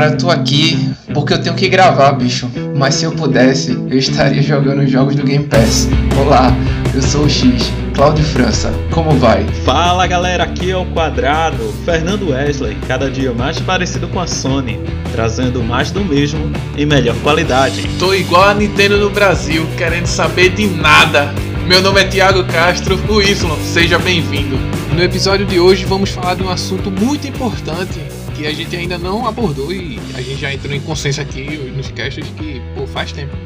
[0.00, 2.50] Cara, tô aqui porque eu tenho que gravar, bicho.
[2.74, 5.90] Mas se eu pudesse, eu estaria jogando jogos do Game Pass.
[6.18, 6.56] Olá,
[6.94, 8.72] eu sou o X, Cláudio França.
[8.92, 9.44] Como vai?
[9.62, 14.80] Fala galera, aqui é o Quadrado, Fernando Wesley, cada dia mais parecido com a Sony,
[15.12, 17.86] trazendo mais do mesmo em melhor qualidade.
[17.98, 21.30] Tô igual a Nintendo no Brasil, querendo saber de nada.
[21.66, 23.34] Meu nome é Thiago Castro, o Y,
[23.66, 24.56] seja bem-vindo.
[24.96, 28.00] No episódio de hoje vamos falar de um assunto muito importante
[28.40, 31.44] que a gente ainda não abordou e a gente já entrou em consenso aqui
[31.76, 33.36] nos casts que pô, faz tempo.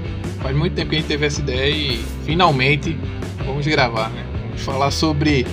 [0.40, 2.96] Faz muito tempo que a gente teve essa ideia e finalmente
[3.44, 4.24] vamos gravar, né?
[4.44, 5.44] Vamos falar sobre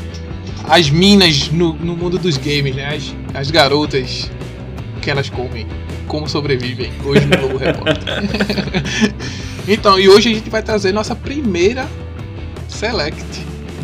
[0.66, 2.96] as minas no, no mundo dos games, né?
[2.96, 4.30] As, as garotas
[5.02, 5.66] que elas comem,
[6.08, 8.24] como sobrevivem hoje no Globo Repórter.
[9.68, 11.88] então, e hoje a gente vai trazer nossa primeira
[12.70, 13.26] Select.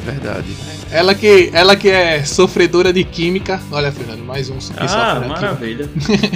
[0.05, 0.76] Verdade.
[0.91, 3.59] Ela que, ela que é sofredora de química.
[3.71, 5.89] Olha, Fernando, mais um que Ah, maravilha.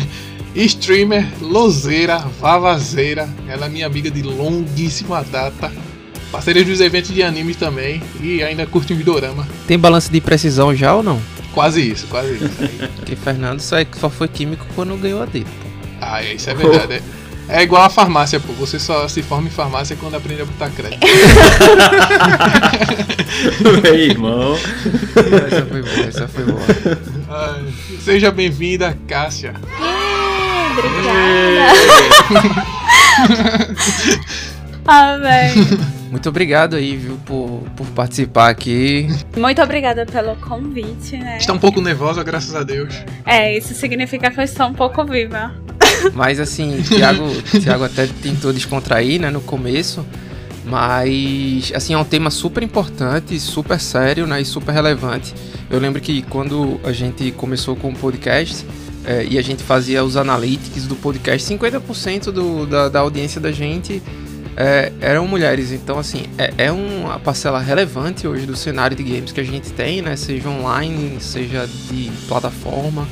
[0.53, 3.29] Streamer, lozeira, vavazeira.
[3.47, 5.71] Ela é minha amiga de longuíssima data.
[6.31, 8.01] Parceira dos eventos de anime também.
[8.21, 9.47] E ainda curte um dorama.
[9.67, 11.21] Tem balanço de precisão já ou não?
[11.53, 12.49] Quase isso, quase isso.
[12.97, 15.47] Porque Fernando só, é, só foi químico quando ganhou a dele.
[16.01, 16.95] Ah, isso é verdade.
[16.95, 17.01] É,
[17.49, 18.53] é igual a farmácia, pô.
[18.53, 21.05] Você só se forma em farmácia quando aprende a botar crédito.
[23.83, 24.55] Meu irmão.
[25.47, 26.61] Essa foi boa, essa foi boa.
[27.29, 29.53] Ai, seja bem-vinda, Cássia.
[30.71, 31.73] Obrigada.
[34.85, 36.00] ah, velho.
[36.11, 39.07] Muito obrigado aí, viu, por, por participar aqui.
[39.37, 41.37] Muito obrigada pelo convite, né?
[41.37, 42.93] Está um pouco nervosa, graças a Deus.
[43.25, 45.53] É, isso significa que eu estou um pouco viva.
[46.13, 47.23] Mas assim, Thiago,
[47.63, 50.05] Thiago até tentou descontrair, né, no começo.
[50.65, 55.33] Mas, assim, é um tema super importante, super sério, né, e super relevante.
[55.69, 58.65] Eu lembro que quando a gente começou com o podcast
[59.05, 63.51] é, e a gente fazia os analytics do podcast, 50% do, da, da audiência da
[63.51, 64.03] gente
[64.55, 65.71] é, eram mulheres.
[65.71, 69.71] Então, assim, é, é, uma parcela relevante hoje do cenário de games que a gente
[69.71, 70.15] tem, né?
[70.15, 73.07] Seja online, seja de plataforma,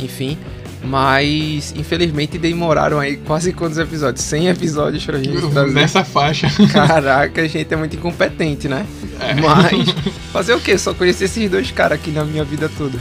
[0.00, 0.38] enfim.
[0.84, 4.24] Mas, infelizmente, demoraram aí quase quantos episódios?
[4.24, 5.72] 100 episódios pra gente trazer.
[5.72, 6.48] Nessa faixa.
[6.72, 8.86] Caraca, a gente é muito incompetente, né?
[9.18, 9.34] É.
[9.34, 9.88] Mas,
[10.32, 10.78] fazer o quê?
[10.78, 12.98] Só conheci esses dois caras aqui na minha vida toda.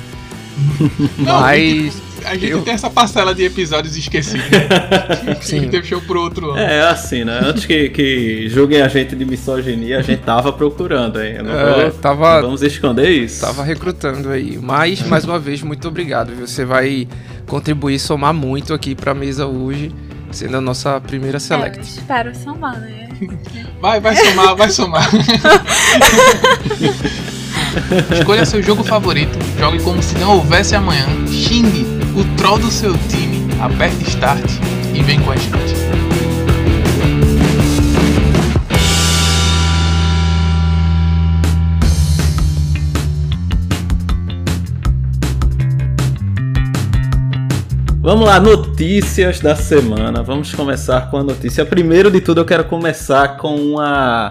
[1.18, 2.62] Não, Mas a gente eu...
[2.62, 4.46] tem essa parcela de episódios esquecidos.
[5.42, 5.70] Sim.
[5.70, 6.60] Que show pro outro ano.
[6.60, 7.40] É, assim, né?
[7.44, 11.42] Antes que, que julguem a gente de misoginia, a gente tava procurando aí.
[11.42, 13.42] Não, é, vou, tava, vamos esconder isso.
[13.42, 14.58] Tava recrutando aí.
[14.62, 16.34] Mas, mais uma vez, muito obrigado.
[16.34, 16.48] Viu?
[16.48, 17.08] Você vai
[17.46, 19.92] contribuir, somar muito aqui pra mesa hoje,
[20.32, 21.78] sendo a nossa primeira select.
[21.78, 23.10] É, eu espero somar, né?
[23.80, 25.10] Vai, vai somar, vai somar.
[28.12, 32.94] Escolha seu jogo favorito, jogue como se não houvesse amanhã, xingue o troll do seu
[33.09, 34.46] time, aperte start
[34.94, 35.75] e vem com a gente.
[48.06, 50.22] Vamos lá, notícias da semana.
[50.22, 51.66] Vamos começar com a notícia.
[51.66, 54.30] Primeiro de tudo, eu quero começar com uma,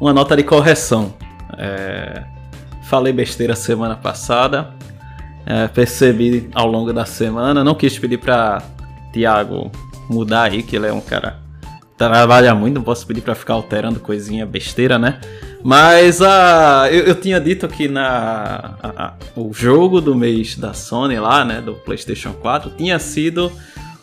[0.00, 1.14] uma nota de correção.
[1.56, 2.24] É,
[2.92, 4.74] falei besteira semana passada
[5.46, 7.64] é, percebi ao longo da semana.
[7.64, 8.62] Não quis pedir para
[9.14, 9.72] Tiago
[10.10, 11.40] mudar aí, que ele é um cara
[11.96, 15.20] trabalha muito, não posso pedir para ficar alterando coisinha besteira, né?
[15.64, 20.74] Mas a, eu, eu tinha dito que na a, a, o jogo do mês da
[20.74, 23.50] Sony lá, né, do PlayStation 4, tinha sido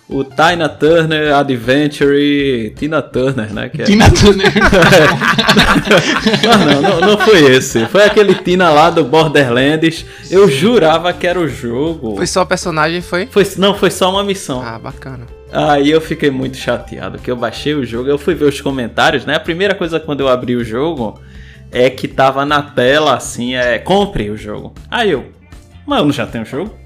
[0.09, 3.70] o Tina Turner Adventure Tina Turner, né?
[3.70, 3.86] Que é...
[3.86, 4.52] Tina Turner.
[6.44, 7.86] não, não, não, foi esse.
[7.86, 10.03] Foi aquele Tina lá do Borderlands.
[10.30, 12.16] Eu jurava que era o jogo.
[12.16, 13.28] Foi só personagem, foi?
[13.28, 13.47] foi?
[13.58, 14.64] Não, foi só uma missão.
[14.64, 15.28] Ah, bacana.
[15.52, 19.26] Aí eu fiquei muito chateado, que eu baixei o jogo, eu fui ver os comentários,
[19.26, 19.36] né?
[19.36, 21.20] A primeira coisa quando eu abri o jogo
[21.72, 24.74] é que tava na tela assim, é compre o jogo.
[24.90, 25.26] Aí eu,
[25.88, 26.78] mas eu não já tenho o jogo?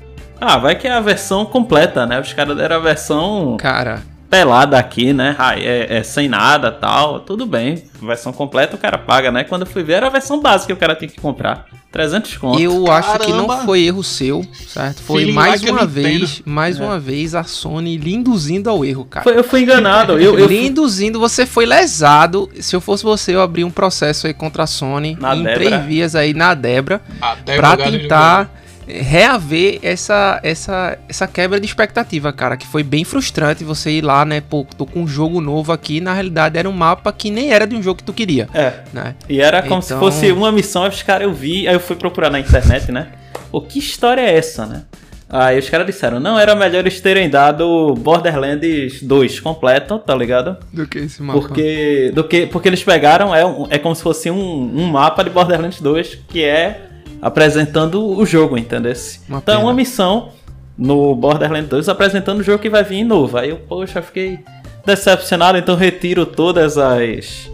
[0.45, 2.19] Ah, vai que é a versão completa, né?
[2.19, 3.57] Os caras deram a versão.
[3.57, 4.01] Cara.
[4.30, 5.36] Pelada aqui, né?
[5.38, 7.19] Ah, é, é, sem nada tal.
[7.19, 7.84] Tudo bem.
[8.01, 9.44] Versão completa o cara paga, né?
[9.44, 11.68] Quando eu fui ver era a versão básica que o cara tem que comprar.
[11.92, 12.60] 300 conto.
[12.60, 12.94] Eu Caramba.
[12.98, 15.04] acho que não foi erro seu, certo?
[15.04, 16.84] Foi Feeling mais uma vez, mais é.
[16.84, 19.24] uma vez a Sony lhe induzindo ao erro, cara.
[19.24, 20.13] Foi, eu fui enganado.
[20.13, 22.50] eu, eu lhe induzindo, você foi lesado.
[22.60, 25.54] Se eu fosse você, eu abri um processo aí contra a Sony na em Debra.
[25.54, 27.00] três vias aí na Debra,
[27.45, 33.63] Debra pra tentar reaver essa, essa, essa quebra de expectativa, cara, que foi bem frustrante
[33.63, 36.74] você ir lá, né, pô, tô com um jogo novo aqui, na realidade era um
[36.74, 38.47] mapa que nem era de um jogo que tu queria.
[38.53, 38.74] É.
[38.91, 39.15] Né?
[39.27, 39.81] E era como então...
[39.81, 43.07] se fosse uma missão, os caras eu vi, aí eu fui procurar na internet, né?
[43.51, 44.83] Pô, que história é essa, né?
[45.30, 50.57] Aí os caras disseram, não, era melhor eles terem dado Borderlands 2 completo, tá ligado?
[50.71, 51.39] Do que esse mapa?
[51.39, 53.41] Porque, do que, porque eles pegaram, é,
[53.71, 56.81] é como se fosse um, um mapa de Borderlands 2 que é
[57.24, 58.94] apresentando o jogo, entendeu?
[59.30, 60.34] Uma então é uma missão
[60.78, 63.38] no Borderlands 2 apresentando o jogo que vai vir novo.
[63.38, 64.40] Aí eu, poxa, fiquei
[64.86, 67.50] decepcionado, então retiro todas as,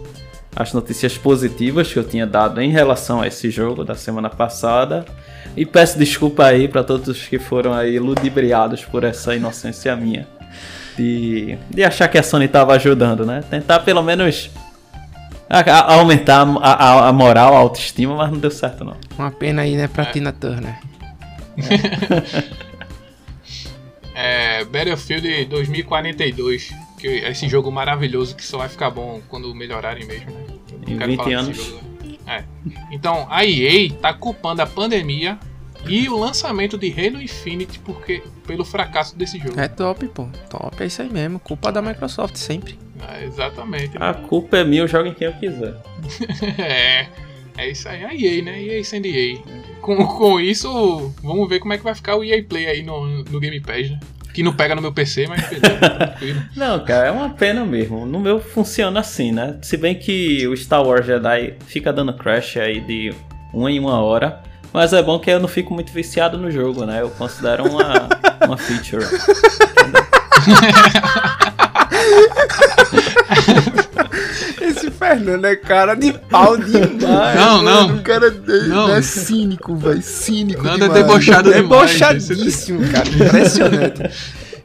[0.56, 5.04] as notícias positivas que eu tinha dado em relação a esse jogo da semana passada.
[5.56, 10.26] E peço desculpa aí pra todos os que foram aí ludibriados por essa inocência minha.
[10.96, 13.44] De, de achar que a Sony tava ajudando, né?
[13.48, 14.50] Tentar pelo menos
[15.50, 18.96] a- a- aumentar a, a- a moral, a autoestima, mas não deu certo não.
[19.18, 20.78] Uma pena aí, né, pra Tina Turner.
[24.14, 30.06] É, Battlefield 2042, que é esse jogo maravilhoso que só vai ficar bom quando melhorarem
[30.06, 30.44] mesmo, né?
[30.86, 31.72] Em quero 20 falar desse anos.
[31.74, 31.80] né?
[32.26, 32.44] É.
[32.92, 35.38] Então, a EA tá culpando a pandemia
[35.86, 39.58] e o lançamento de Halo Infinite porque, pelo fracasso desse jogo.
[39.58, 40.28] É top, pô.
[40.48, 41.38] Top, é isso aí mesmo.
[41.40, 42.78] Culpa da Microsoft sempre.
[43.08, 43.96] É, exatamente.
[43.98, 45.74] A culpa é minha, eu jogo em quem eu quiser.
[46.58, 47.06] É,
[47.56, 48.62] é isso aí, a EA, né?
[48.62, 49.38] EA sendo EA.
[49.80, 53.22] Com, com isso, vamos ver como é que vai ficar o EA Play aí no,
[53.24, 54.00] no Game Pass, né?
[54.32, 56.42] Que não pega no meu PC, mas tranquilo.
[56.54, 58.06] Não, cara, é uma pena mesmo.
[58.06, 59.58] No meu funciona assim, né?
[59.60, 63.12] Se bem que o Star Wars Jedi fica dando crash aí de
[63.52, 64.40] uma em uma hora.
[64.72, 67.02] Mas é bom que eu não fico muito viciado no jogo, né?
[67.02, 68.08] Eu considero uma,
[68.46, 69.04] uma feature.
[74.60, 77.36] Esse Fernando é cara de pau demais.
[77.36, 77.88] Não, não.
[77.88, 78.00] mano.
[78.00, 78.94] O cara é, Não.
[78.94, 80.02] é cínico, velho.
[80.02, 81.06] Cínico Nanda é demais.
[81.06, 81.90] debochado demais.
[81.92, 83.08] Debochadíssimo, cara.
[83.08, 84.10] Impressionante.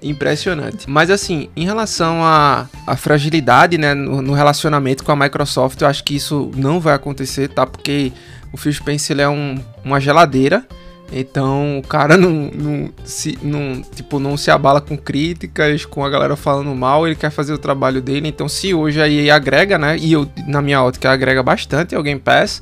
[0.02, 0.90] Impressionante.
[0.90, 5.88] Mas assim, em relação à à fragilidade, né, no, no relacionamento com a Microsoft, eu
[5.88, 7.66] acho que isso não vai acontecer, tá?
[7.66, 8.12] Porque
[8.52, 10.64] o Phil Spencer é um, uma geladeira.
[11.12, 16.10] Então o cara não, não, se, não, tipo, não se abala com críticas, com a
[16.10, 18.28] galera falando mal, ele quer fazer o trabalho dele.
[18.28, 19.98] Então se hoje a EA agrega, né?
[19.98, 22.62] E eu, na minha ótica, agrega bastante ao Game Pass,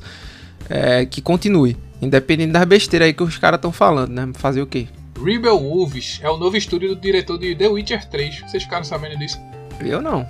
[0.68, 1.76] é, que continue.
[2.00, 4.30] Independente das besteiras aí que os caras estão falando, né?
[4.34, 4.86] Fazer o quê?
[5.22, 8.40] Rebel Wolves é o novo estúdio do diretor de The Witcher 3.
[8.40, 9.38] Vocês ficaram sabendo disso?
[9.80, 10.26] Eu não.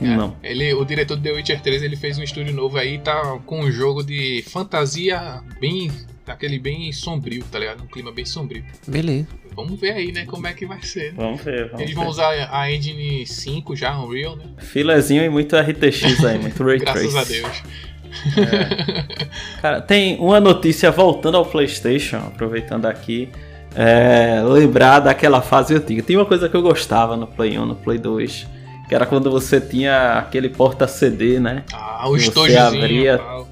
[0.00, 0.36] Não.
[0.42, 3.60] Ele, o diretor de The Witcher 3 ele fez um estúdio novo aí, tá com
[3.60, 5.90] um jogo de fantasia bem.
[6.26, 7.82] Aquele bem sombrio, tá ligado?
[7.82, 8.64] Um clima bem sombrio.
[8.86, 9.28] Beleza.
[9.54, 11.12] Vamos ver aí, né, como é que vai ser.
[11.14, 11.66] Vamos ver.
[11.66, 12.00] Vamos Eles ver.
[12.00, 14.44] vão usar a engine 5 já, Unreal, né?
[14.58, 17.18] Filezinho e muito RTX aí, muito Ray Graças Trace.
[17.18, 17.62] a Deus.
[19.60, 23.28] Cara, tem uma notícia voltando ao PlayStation, aproveitando aqui.
[23.74, 26.02] É, lembrar daquela fase antiga.
[26.02, 28.46] Tem uma coisa que eu gostava no Play 1, no Play 2,
[28.86, 31.64] que era quando você tinha aquele porta-CD, né?
[31.72, 32.82] Ah, o Você estojozinho.
[32.84, 33.48] abria- tal.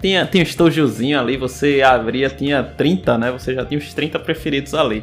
[0.00, 3.32] Tinha, tinha um estojozinho ali, você abria, tinha 30, né?
[3.32, 5.02] Você já tinha os 30 preferidos ali.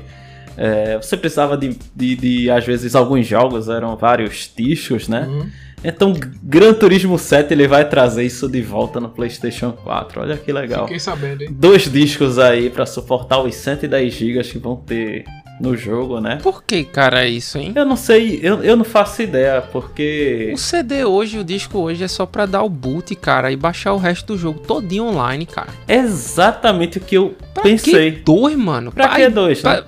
[0.57, 5.27] É, você precisava de, de, de, às vezes, alguns jogos, eram vários tichos, né?
[5.27, 5.49] Uhum.
[5.83, 10.21] Então, Gran Turismo 7 ele vai trazer isso de volta no PlayStation 4.
[10.21, 10.85] Olha que legal.
[10.85, 11.49] Fiquei sabendo, hein?
[11.51, 15.25] Dois discos aí pra suportar os 110 GB que vão ter
[15.59, 16.39] no jogo, né?
[16.43, 17.71] Por que, cara, é isso, hein?
[17.75, 20.51] Eu não sei, eu, eu não faço ideia, porque.
[20.53, 23.93] O CD hoje, o disco hoje é só pra dar o boot, cara, e baixar
[23.93, 25.69] o resto do jogo todinho online, cara.
[25.87, 28.11] É exatamente o que eu Pra pensei.
[28.11, 28.91] que dois, mano?
[28.91, 29.81] Pra que dois, né?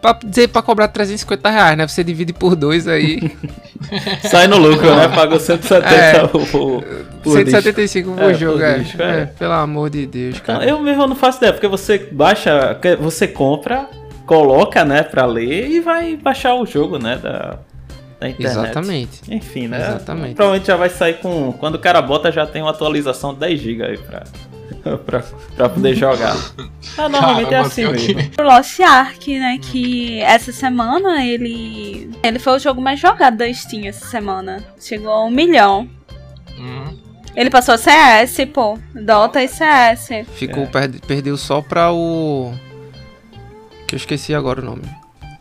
[0.00, 1.86] Pra, pra dizer pra cobrar 350 reais, né?
[1.86, 3.30] Você divide por dois aí.
[4.30, 5.08] Sai no lucro, né?
[5.08, 6.26] Pagou 170 É.
[6.28, 6.84] por disco.
[7.24, 8.78] 175 por É, jogo, é.
[8.78, 9.20] disco, é.
[9.22, 9.26] é.
[9.26, 10.64] Pelo amor de Deus, cara.
[10.64, 13.86] eu mesmo não faço ideia, porque você baixa, você compra,
[14.26, 17.58] coloca, né, pra ler e vai baixar o jogo, né, da,
[18.20, 18.58] da internet.
[18.58, 19.20] Exatamente.
[19.34, 19.78] Enfim, né?
[19.78, 20.34] Exatamente.
[20.34, 21.52] Provavelmente já vai sair com.
[21.52, 24.24] Quando o cara bota, já tem uma atualização 10 GB aí pra,
[24.98, 25.22] pra,
[25.56, 26.36] pra poder jogar.
[26.98, 28.20] Ah, normalmente é assim mesmo.
[28.38, 29.58] O Lost Ark, né?
[29.62, 32.10] Que essa semana ele.
[32.22, 34.62] Ele foi o jogo mais jogado da Steam essa semana.
[34.78, 35.88] Chegou a um milhão.
[36.58, 36.98] Uhum.
[37.36, 38.76] Ele passou CS, pô.
[38.94, 40.26] Dota e CS.
[40.34, 40.66] Ficou, É.
[40.66, 42.52] perde- perdeu só pra o.
[43.90, 44.84] Que eu esqueci agora o nome.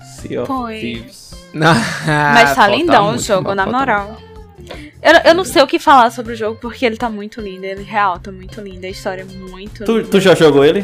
[0.02, 0.80] Sea of Foi.
[0.80, 1.36] Thieves.
[1.54, 4.20] Mas tá lindão o jogo, na moral.
[5.04, 7.64] Eu, eu não sei o que falar sobre o jogo porque ele tá muito lindo.
[7.64, 8.88] Ele real tá muito lindo.
[8.88, 10.10] A história é muito Tu, linda.
[10.10, 10.84] tu já jogou ele?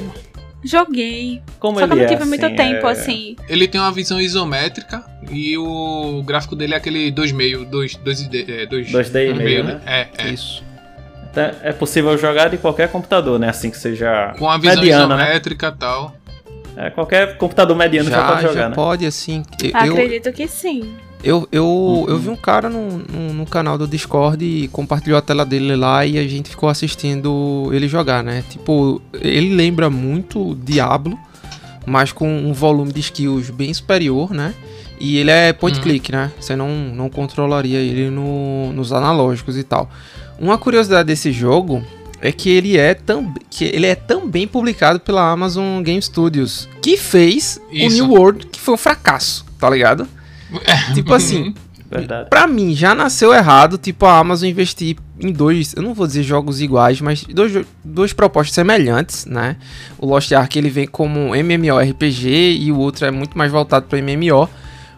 [0.63, 1.41] Joguei.
[1.59, 3.35] Como Só que ele eu não é, tive muito assim, tempo é- assim.
[3.49, 8.65] Ele tem uma visão isométrica e o gráfico dele é aquele 2,5, 2 2 é,
[8.67, 9.81] 2 2D e meio, né?
[9.87, 10.29] É, é.
[10.29, 10.63] Isso.
[11.31, 13.49] Então, É possível jogar de qualquer computador, né?
[13.49, 15.23] Assim que seja Com a visão mediano, né?
[15.23, 16.15] isométrica e tal.
[16.77, 18.75] É, qualquer computador mediano já, Já, pode já jogar, né?
[18.75, 19.43] pode, assim.
[19.63, 20.93] Eu, eu, Acredito que sim.
[21.23, 22.05] eu, eu, Uhum.
[22.09, 25.75] eu vi um cara no, no, no canal do Discord e compartilhou a tela dele
[25.75, 28.43] lá e a gente ficou assistindo ele jogar, né?
[28.49, 31.17] Tipo, ele lembra muito Diablo,
[31.85, 34.53] mas com um volume de skills bem superior, né?
[34.99, 35.83] E ele é point Uhum.
[35.83, 36.31] click, né?
[36.39, 39.89] Você não, não controlaria ele no- nos analógicos e tal.
[40.39, 41.83] Uma curiosidade desse jogo
[42.21, 46.97] é que ele é, tam, que ele é também publicado pela Amazon Game Studios, que
[46.97, 48.03] fez Isso.
[48.03, 50.07] o New World, que foi um fracasso, tá ligado?
[50.93, 51.53] tipo assim,
[51.89, 52.29] Verdade.
[52.29, 56.23] Pra mim, já nasceu errado, tipo, a Amazon investir em dois, eu não vou dizer
[56.23, 59.55] jogos iguais, mas dois, duas propostas semelhantes, né?
[59.97, 63.85] O Lost Ark, ele vem como um MMORPG e o outro é muito mais voltado
[63.85, 64.49] para MMO,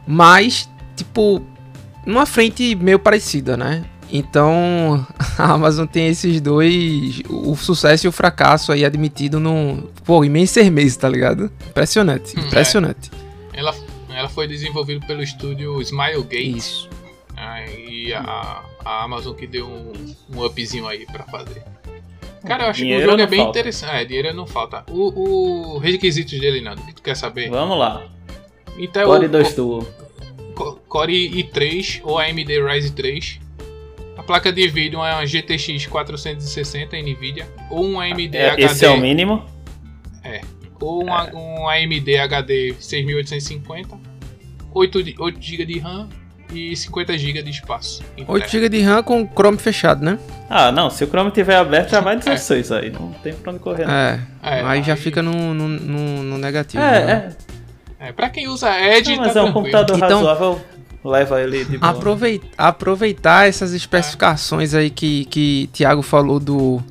[0.07, 1.43] mas, tipo,
[2.05, 3.83] numa frente meio parecida, né?
[4.11, 5.05] Então,
[5.37, 10.29] a Amazon tem esses dois, o sucesso e o fracasso aí admitido no, pô, em
[10.29, 11.51] menos seis meses, tá ligado?
[11.69, 12.47] Impressionante, Hum, é.
[12.47, 13.11] impressionante.
[13.53, 13.75] Ela,
[14.09, 16.57] ela foi desenvolvida pelo estúdio Smilegate.
[16.57, 16.89] Isso.
[17.35, 19.93] Ah, e a, a Amazon que deu um,
[20.35, 21.61] um upzinho aí pra fazer.
[22.45, 23.59] Cara, eu acho Dinheiro que o jogo é bem falta.
[23.59, 23.93] interessante.
[23.95, 24.83] É, dinheiro não falta.
[24.89, 27.49] O, o requisitos dele, Nando, que tu quer saber?
[27.49, 28.03] Vamos lá.
[28.77, 29.87] Então, Core o 2 Duo.
[30.55, 33.39] Co- Core i3 ou AMD Ryzen 3.
[34.27, 38.83] A placa de vídeo é uma GTX 460 NVIDA ou um AMD É, HD esse
[38.85, 39.45] é o mínimo.
[40.81, 43.97] ou um, a- um AMD HD 6850,
[44.73, 46.09] 8, de- 8 GB de RAM
[46.53, 48.03] e 50 GB de espaço.
[48.17, 48.33] interno.
[48.33, 50.19] 8 GB de RAM com Chrome fechado, né?
[50.49, 50.89] Ah, não.
[50.89, 52.89] Se o Chrome tiver aberto, já vai 16 aí.
[52.89, 53.85] Não tem pra onde correr.
[53.87, 53.93] não.
[53.93, 56.83] É, É, aí já aí- fica no, no, no- no negativo.
[56.83, 57.33] né?
[57.99, 58.09] É, é.
[58.09, 59.53] É, pra quem usa Edge, Não, mas tá é um tranquilo.
[59.53, 60.61] computador Então- razoável.
[61.03, 61.91] Leva ele de boa.
[61.91, 66.81] Aproveit- aproveitar essas especificações aí que, que Thiago falou do,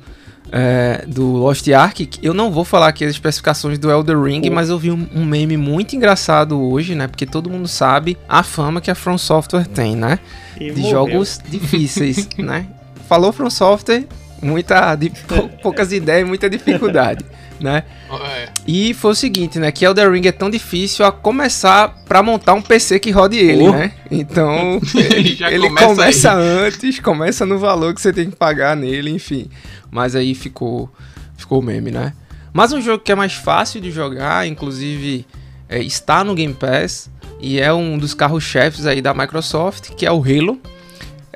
[0.51, 2.09] é, do Lost Ark.
[2.23, 5.23] Eu não vou falar aqui as especificações do Elder Ring, mas eu vi um, um
[5.25, 7.07] meme muito engraçado hoje, né?
[7.07, 10.19] Porque todo mundo sabe a fama que a From Software tem, né?
[10.59, 10.91] E De morreu.
[10.91, 12.65] jogos difíceis, né?
[13.07, 14.05] Falou From Software,
[14.41, 17.23] muita, de, pou- poucas ideias, muita dificuldade,
[17.59, 17.83] né?
[18.09, 19.71] É, E foi o seguinte, né?
[19.71, 23.63] Que Elder Ring é tão difícil a começar pra montar um PC que rode ele,
[23.67, 23.71] Oh.
[23.71, 23.91] né?
[24.11, 28.75] Então, ele, Já ele começa começa, antes, começa no valor que você tem que pagar
[28.75, 29.49] nele, enfim.
[29.91, 30.89] Mas aí ficou,
[31.37, 32.13] ficou o meme, né?
[32.53, 35.25] Mas um jogo que é mais fácil de jogar, inclusive
[35.69, 40.11] é, está no Game Pass e é um dos carros-chefes aí da Microsoft, que é
[40.11, 40.59] o Halo.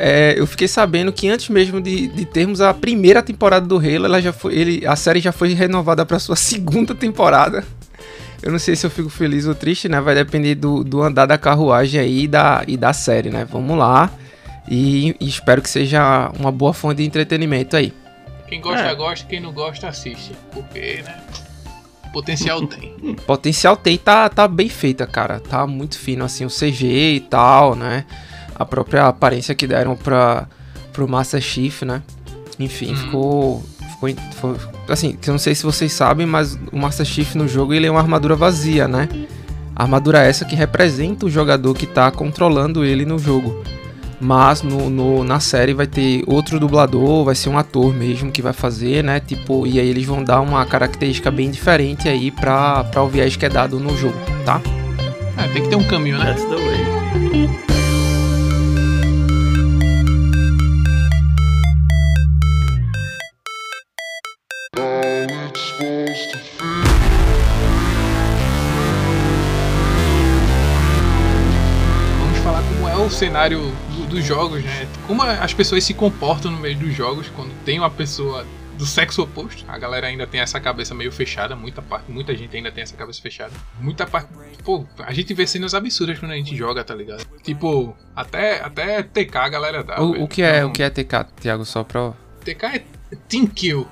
[0.03, 4.05] É, eu fiquei sabendo que antes mesmo de, de termos a primeira temporada do Halo,
[4.05, 7.63] ela já foi, ele, a série já foi renovada para sua segunda temporada.
[8.41, 10.01] Eu não sei se eu fico feliz ou triste, né?
[10.01, 13.45] Vai depender do, do andar da carruagem aí e da, e da série, né?
[13.45, 14.09] Vamos lá.
[14.67, 17.93] E, e espero que seja uma boa fonte de entretenimento aí.
[18.47, 18.95] quem gosta, É.
[18.95, 20.31] gosta, quem não gosta, assiste.
[20.51, 21.21] Porque, né?
[22.11, 23.15] Potencial tem.
[23.27, 25.39] Potencial tem, tá, tá bem feita, cara.
[25.39, 28.05] Tá muito fino, assim, o CG e tal, né?
[28.61, 30.47] A própria aparência que deram pra,
[30.93, 32.01] pro Master Chief, né?
[32.59, 32.95] Enfim, Uhum.
[32.95, 33.63] ficou,
[34.35, 34.55] ficou.
[34.87, 37.87] Assim, que eu não sei se vocês sabem, mas o Master Chief no jogo ele
[37.87, 39.07] é uma armadura vazia, né?
[39.75, 43.63] Armadura essa que representa o jogador que tá controlando ele no jogo.
[44.19, 48.41] Mas no, no- na série vai ter outro dublador, vai ser um ator mesmo que
[48.41, 49.19] vai fazer, né?
[49.19, 53.35] Tipo, e aí eles vão dar uma característica bem diferente aí pra, pra o viés
[53.35, 54.13] que é dado no jogo,
[54.45, 54.61] tá?
[55.37, 56.25] É, tem que ter um caminho, né?
[56.25, 57.70] That's the way.
[73.21, 73.59] Cenário
[73.95, 74.87] do- dos jogos, né?
[75.05, 78.43] Como as pessoas se comportam no meio dos jogos quando tem uma pessoa
[78.79, 79.63] do sexo oposto.
[79.67, 82.97] A galera ainda tem essa cabeça meio fechada, muita parte, muita gente ainda tem essa
[82.97, 83.51] cabeça fechada.
[83.79, 84.27] Muita parte,
[84.63, 87.23] pô, a gente vê cenas absurdas quando a gente joga, tá ligado?
[87.43, 90.01] Tipo, até até TK a galera dá.
[90.01, 92.13] O, o que é Então, o que é TK, Thiago, só pra.
[92.43, 92.83] TK é
[93.29, 93.87] team kill.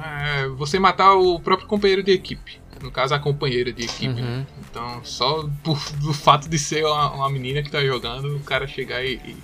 [0.00, 2.60] É, você matar o próprio companheiro de equipe.
[2.82, 4.08] No caso, a companheira de equipe.
[4.08, 4.22] né?
[4.22, 4.46] Uhum.
[4.70, 8.66] Então, só por, do fato de ser uma, uma menina que tá jogando, o cara
[8.66, 9.36] chegar e, e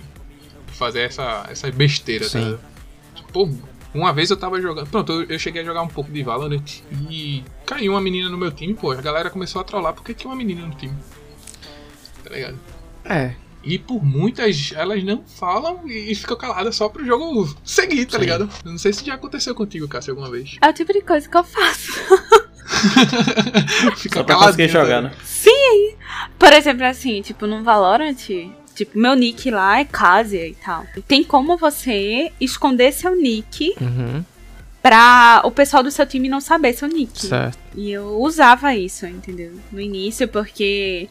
[0.67, 2.31] fazer essa, essa besteira, tá?
[2.31, 2.45] Sim.
[2.45, 2.59] ligado?
[3.31, 3.49] Pô,
[3.93, 4.87] uma vez eu tava jogando.
[4.87, 8.37] Pronto, eu, eu cheguei a jogar um pouco de Valorant e caiu uma menina no
[8.37, 8.91] meu time, pô.
[8.91, 10.95] A galera começou a trollar porque tinha uma menina no time.
[12.23, 12.59] Tá ligado?
[13.05, 13.35] É.
[13.63, 18.19] E por muitas, elas não falam e ficam caladas só pro jogo seguir, tá Sim.
[18.19, 18.49] ligado?
[18.63, 20.57] Eu não sei se já aconteceu contigo, Cássio, alguma vez.
[20.61, 21.91] É o tipo de coisa que eu faço.
[23.97, 25.11] Fica Só pra conseguir jogar, né?
[25.23, 25.93] Sim!
[26.37, 28.15] Por exemplo, assim, tipo, no Valorant,
[28.75, 30.85] tipo, meu nick lá é Casia e tal.
[31.07, 34.23] Tem como você esconder seu nick Uhum.
[34.81, 37.25] pra o pessoal do seu time não saber seu nick.
[37.27, 37.57] Certo.
[37.75, 39.53] E eu usava isso, entendeu?
[39.71, 41.09] No início, porque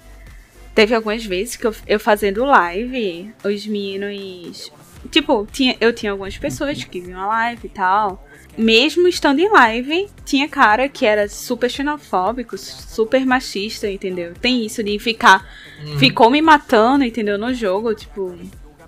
[0.75, 4.71] teve algumas vezes que eu, eu fazendo live, os meninos.
[5.11, 8.24] Tipo, tinha, eu tinha algumas pessoas que viam a live e tal.
[8.57, 14.35] Mesmo estando em live, tinha cara que era super xenofóbico, super machista, entendeu?
[14.41, 15.47] Tem isso de ficar.
[15.85, 15.99] Uhum.
[15.99, 17.39] Ficou me matando, entendeu?
[17.39, 18.37] No jogo, tipo.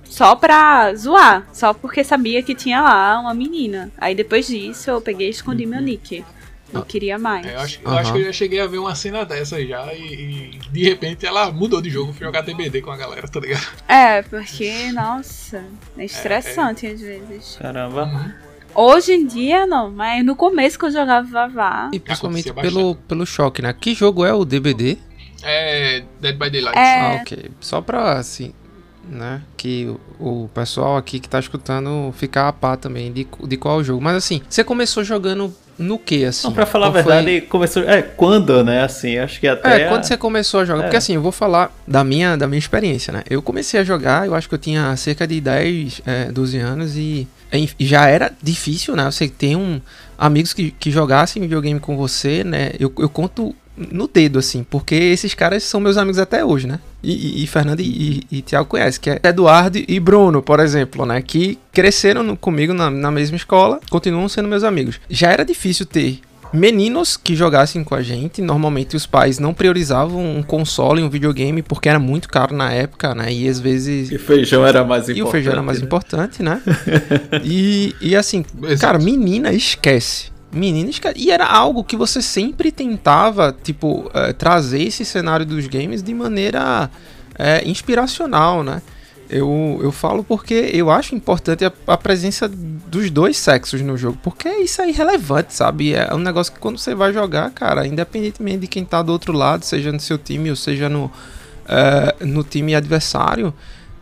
[0.04, 1.48] Só pra zoar.
[1.52, 3.90] Só porque sabia que tinha lá uma menina.
[3.98, 6.24] Aí depois disso eu peguei e escondi meu nick.
[6.72, 7.46] Não queria mais.
[7.46, 9.92] É, eu acho, eu acho que eu já cheguei a ver uma cena dessa já
[9.94, 13.38] e, e de repente ela mudou de jogo, foi jogar DBD com a galera, tá
[13.38, 13.66] ligado?
[13.86, 15.64] É, porque, nossa,
[15.96, 17.56] é estressante às vezes.
[17.60, 18.34] Caramba.
[18.76, 21.90] Hoje em dia não, mas no começo que eu jogava Vavá.
[21.92, 23.72] E principalmente pelo, pelo choque, né?
[23.72, 24.98] Que jogo é o DBD?
[25.42, 26.78] É Dead by Daylight.
[26.78, 27.00] É.
[27.00, 27.50] Ah, ok.
[27.60, 28.52] Só pra, assim,
[29.08, 29.40] né?
[29.56, 29.86] Que
[30.18, 33.80] o, o pessoal aqui que tá escutando ficar a par também de, de qual é
[33.80, 34.02] o jogo.
[34.02, 36.46] Mas assim, você começou jogando no que, assim?
[36.48, 37.82] Não, pra falar a Qual foi- verdade, começou.
[37.84, 38.82] É, quando, né?
[38.82, 39.82] Assim, acho que até.
[39.82, 40.82] É, quando você começou a jogar, É.
[40.84, 43.22] porque assim, eu vou falar da minha, da minha experiência, né?
[43.28, 46.96] Eu comecei a jogar, eu acho que eu tinha cerca de 10, é, 12 anos
[46.96, 47.28] e
[47.78, 49.04] já era difícil, né?
[49.10, 49.80] Você tem um,
[50.18, 52.72] amigos que, que jogassem videogame com você, né?
[52.78, 56.80] Eu, eu conto no dedo, assim, porque esses caras são meus amigos até hoje, né?
[57.02, 60.60] E, e, e Fernando e, e, e Thiago conhecem, que é Eduardo e Bruno, por
[60.60, 61.20] exemplo, né?
[61.20, 64.98] Que cresceram no- comigo na, na mesma escola, continuam sendo meus amigos.
[65.10, 66.20] Já era difícil ter
[66.52, 68.40] meninos que jogassem com a gente.
[68.42, 73.14] Normalmente os pais não priorizavam um console, um videogame, porque era muito caro na época,
[73.14, 73.32] né?
[73.32, 74.10] E às vezes.
[74.10, 75.18] E o feijão era mais importante.
[75.18, 75.84] E o feijão era mais né?
[75.84, 76.62] importante, né?
[77.44, 78.80] e, e assim, Exato.
[78.80, 80.30] cara, menina, esquece.
[80.52, 81.18] Menina, esquece.
[81.18, 86.14] E era algo que você sempre tentava, tipo, eh, trazer esse cenário dos games de
[86.14, 86.90] maneira
[87.38, 88.80] eh, inspiracional, né?
[89.28, 94.18] Eu, eu falo porque eu acho importante a, a presença dos dois sexos no jogo,
[94.22, 95.94] porque isso é irrelevante, sabe?
[95.94, 99.32] É um negócio que quando você vai jogar, cara, independentemente de quem tá do outro
[99.32, 101.10] lado, seja no seu time ou seja no,
[101.68, 103.52] eh, no time adversário,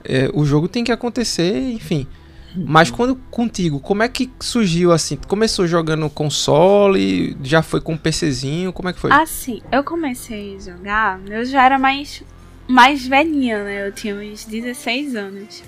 [0.05, 2.07] eh, o jogo tem que acontecer, enfim.
[2.57, 5.17] Mas quando contigo, como é que surgiu assim?
[5.17, 9.11] Começou jogando console, já foi com um PCzinho, como é que foi?
[9.11, 12.23] Assim, eu comecei a jogar, eu já era mais,
[12.67, 13.87] mais velhinha, né?
[13.89, 15.63] Eu tinha uns 16 anos.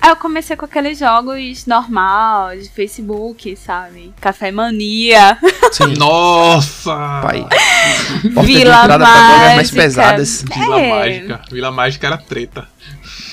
[0.00, 4.14] Aí eu comecei com aqueles jogos normal, de Facebook, sabe?
[4.20, 5.36] Café Mania,
[5.72, 6.94] Sim, Nossa!
[7.22, 7.44] pai.
[8.44, 9.76] Vila drogas mais Mágica.
[9.76, 10.42] pesadas.
[10.42, 10.90] Vila É.
[10.90, 11.40] Mágica.
[11.50, 12.68] Vila Mágica era treta.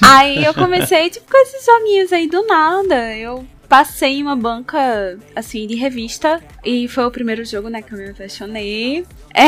[0.01, 3.15] Aí eu comecei, tipo, com esses joguinhos aí do nada.
[3.15, 3.45] Eu
[3.76, 6.42] passei em uma banca, assim, de revista.
[6.64, 9.04] E foi o primeiro jogo, né, que eu me apaixonei.
[9.34, 9.48] É.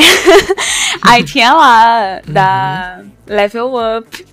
[1.01, 4.25] Aí tinha lá, da Level Up,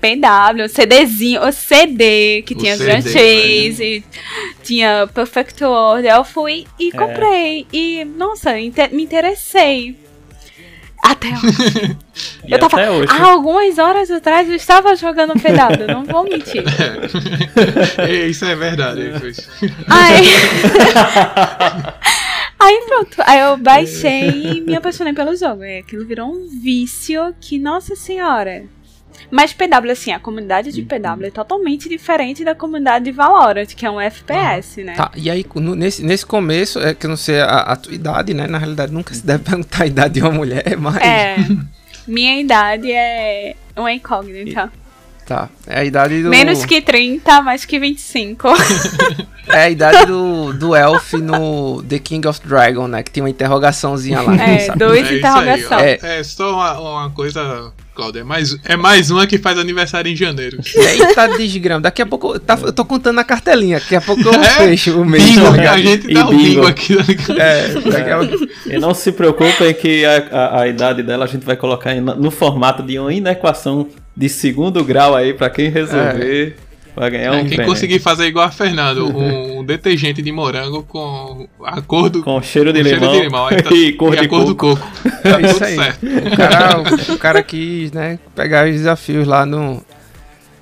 [0.00, 4.04] PW, CDzinho, o CD, que O tinha CD, Grand Chase,
[4.64, 6.08] tinha Perfect World.
[6.08, 6.90] Eu fui e É.
[6.90, 7.66] comprei.
[7.72, 9.96] E, nossa, inte- me interessei.
[11.10, 11.28] Até
[12.46, 13.08] E Eu tava- até hoje.
[13.10, 16.62] há algumas horas atrás eu estava jogando PW, não vou mentir.
[17.98, 19.00] É, Isso é verdade.
[19.88, 20.26] Aí...
[22.62, 25.64] Aí pronto, aí eu baixei e me apaixonei pelo jogo.
[25.64, 28.64] E aquilo virou um vício que, nossa senhora.
[29.30, 33.84] Mas PW, assim, a comunidade de PW é totalmente diferente da comunidade de Valorant, que
[33.84, 34.94] é um FPS, né?
[34.94, 37.94] Tá, e aí no- nesse, nesse começo, é que eu não sei a, a tua
[37.94, 38.46] idade, né?
[38.46, 40.96] Na realidade, nunca se deve perguntar a idade de uma mulher, mas.
[40.96, 41.36] É.
[42.06, 44.72] Minha idade é uma incógnita.
[45.26, 45.48] Tá.
[45.64, 46.28] É a idade do.
[46.28, 48.48] Menos que 30, mais que 25.
[49.52, 53.02] É a idade do, do Elf no The King of Dragon, né?
[53.02, 54.34] Que tem uma interrogaçãozinha lá.
[54.36, 54.78] É, sabe?
[54.78, 55.14] dois É
[55.74, 55.80] ó.
[55.80, 55.98] É.
[56.02, 58.20] É só uma, uma coisa, Cláudio.
[58.20, 60.58] É mais, é mais uma que faz aniversário em janeiro.
[60.74, 61.80] Eita desgrama.
[61.82, 62.38] Daqui a pouco.
[62.38, 63.78] tá- eu tô contando na cartelinha.
[63.78, 64.44] Daqui a pouco eu É?
[64.44, 65.22] fecho o mês.
[65.24, 66.42] Bingo, tá a gente E dá o bingo.
[66.42, 66.96] bingo aqui.
[66.96, 67.34] tá?
[67.42, 71.56] É, a- E não se preocupem que a, a- a idade dela a gente vai
[71.56, 73.86] colocar no formato de uma inequação
[74.16, 76.56] de segundo grau aí pra quem resolver.
[76.96, 77.66] Vai ganhar um É, quem prêmio.
[77.66, 82.72] conseguir fazer igual a Fernando, um, detergente de morango com a cor do Com cheiro
[82.72, 84.80] de com cheiro limão, de limão aí tá- e cor a de cor do coco.
[84.80, 85.08] coco.
[85.24, 85.76] É Tá isso tudo aí.
[85.76, 86.06] certo.
[86.06, 89.82] O cara, o, o cara quis, né, pegar os desafios lá no,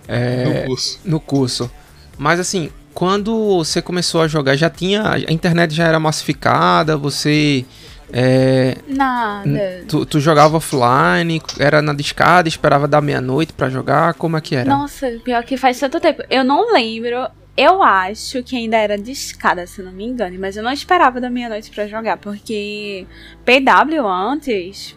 [0.06, 1.00] é, No curso.
[1.04, 1.70] no curso.
[2.18, 5.02] Mas assim, quando você começou a jogar, já tinha.
[5.02, 7.64] A internet já era massificada, você.
[8.12, 9.84] É, Nada.
[9.88, 14.56] tu, tu jogava offline, era na discada, esperava dar meia-noite pra jogar, como é que
[14.56, 14.68] era?
[14.68, 16.22] Nossa, pior que faz tanto tempo.
[16.30, 17.28] Eu não lembro.
[17.56, 20.38] Eu acho que ainda era de escada, se não me engano.
[20.38, 22.16] Mas eu não esperava da meia-noite pra jogar.
[22.16, 23.04] Porque
[23.44, 24.96] PW antes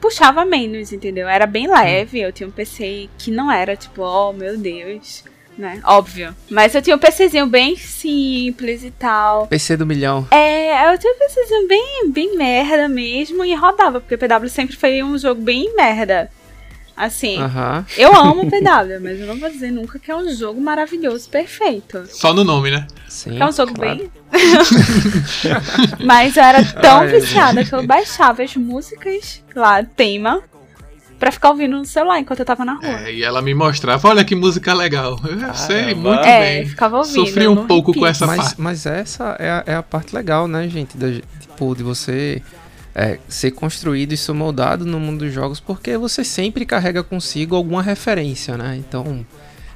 [0.00, 1.28] puxava menos, entendeu?
[1.28, 2.20] Era bem leve.
[2.20, 5.24] Eu tinha um PC que não era tipo, oh meu Deus.
[5.58, 5.80] Né?
[5.84, 6.34] Óbvio.
[6.48, 9.48] Mas eu tinha um PCzinho bem simples e tal.
[9.48, 10.28] PC do milhão.
[10.30, 15.02] É, eu tinha um PCzinho bem, bem merda mesmo e rodava, porque PW sempre foi
[15.02, 16.30] um jogo bem merda.
[16.96, 17.38] Assim,
[17.96, 22.04] eu amo PW, mas eu não vou dizer nunca que é um jogo maravilhoso, perfeito.
[22.08, 22.88] Só no nome, né?
[23.08, 23.40] Sim.
[23.40, 23.98] É um jogo claro.
[23.98, 24.10] bem.
[26.04, 30.42] Mas eu era tão Ai, viciada que eu baixava as músicas lá, tema,
[31.18, 32.86] pra ficar ouvindo no celular enquanto eu tava na rua.
[33.06, 35.18] É, e ela me mostrava, olha que música legal.
[35.24, 36.08] Eu sei Caramba.
[36.10, 36.66] muito É, bem.
[36.68, 37.14] ficava ouvindo.
[37.26, 38.10] Sofri no um pouco com repeat.
[38.16, 38.60] essa mas, parte.
[38.60, 40.96] mas essa é a, é a parte legal, né, gente?
[40.96, 41.08] Da,
[41.40, 42.40] tipo, de você
[42.94, 47.54] é, ser construído e ser moldado no mundo dos jogos, porque você sempre carrega consigo
[47.56, 48.76] alguma referência, né?
[48.76, 49.24] Então,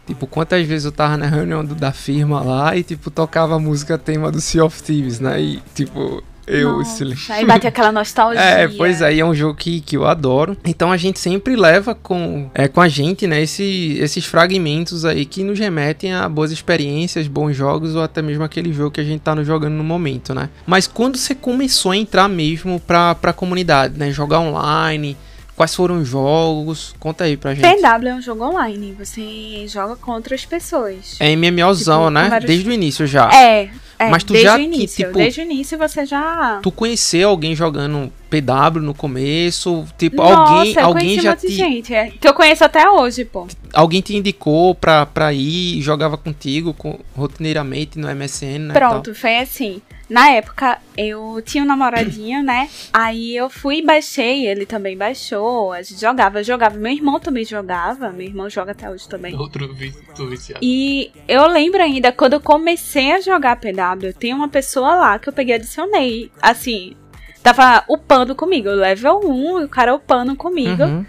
[0.07, 3.59] tipo, quantas vezes eu tava na reunião do- da firma lá e, tipo, tocava a
[3.59, 5.40] música tema do Sea of Thieves, né?
[5.40, 6.22] E, tipo,
[6.60, 6.78] eu...
[6.78, 8.40] Nossa, Aí bate aquela nostalgia.
[8.40, 10.56] É, pois é, e é um jogo que, que eu adoro.
[10.64, 15.24] Então a gente sempre leva com, é, com a gente, né, esse, esses fragmentos aí
[15.24, 19.04] que nos remetem a boas experiências, bons jogos ou até mesmo aquele jogo que a
[19.04, 20.48] gente tá no- jogando no momento, né?
[20.66, 25.16] Mas quando você começou a entrar mesmo pra, pra comunidade, né, jogar online,
[25.62, 26.92] quais foram os jogos?
[26.98, 27.62] Conta aí pra gente.
[27.64, 31.16] PW é um jogo online, você joga com outras pessoas.
[31.20, 32.29] É MMOzão, Tipo, né?
[32.29, 33.31] vários- Desde o início já.
[33.33, 35.07] É, é, Mas tu desde já o início.
[35.07, 36.59] tipo, desde o início você já.
[36.62, 39.85] Tu conheceu alguém jogando PW no começo?
[39.96, 41.94] Tipo, Nossa, alguém, eu alguém já um monte te, gente.
[41.94, 43.46] é, que eu conheço até hoje, pô.
[43.72, 48.75] alguém te indicou pra, pra ir, jogava contigo com, rotineiramente no MSN, né?
[48.75, 49.81] Pronto, foi assim.
[50.12, 52.68] Na época, eu tinha um namoradinho, né?
[52.92, 56.77] Aí eu fui e baixei, ele também baixou, a gente jogava, eu jogava.
[56.77, 59.35] Meu irmão também jogava, meu irmão joga até hoje também.
[59.38, 60.61] Outro vi- tô viciado.
[60.62, 65.29] E eu lembro ainda, quando eu comecei a jogar PW, tem uma pessoa lá que
[65.29, 66.31] eu peguei e adicionei.
[66.42, 66.94] Assim,
[67.42, 70.83] tava upando comigo, level 1, e o cara upando comigo.
[70.83, 71.07] Uhum.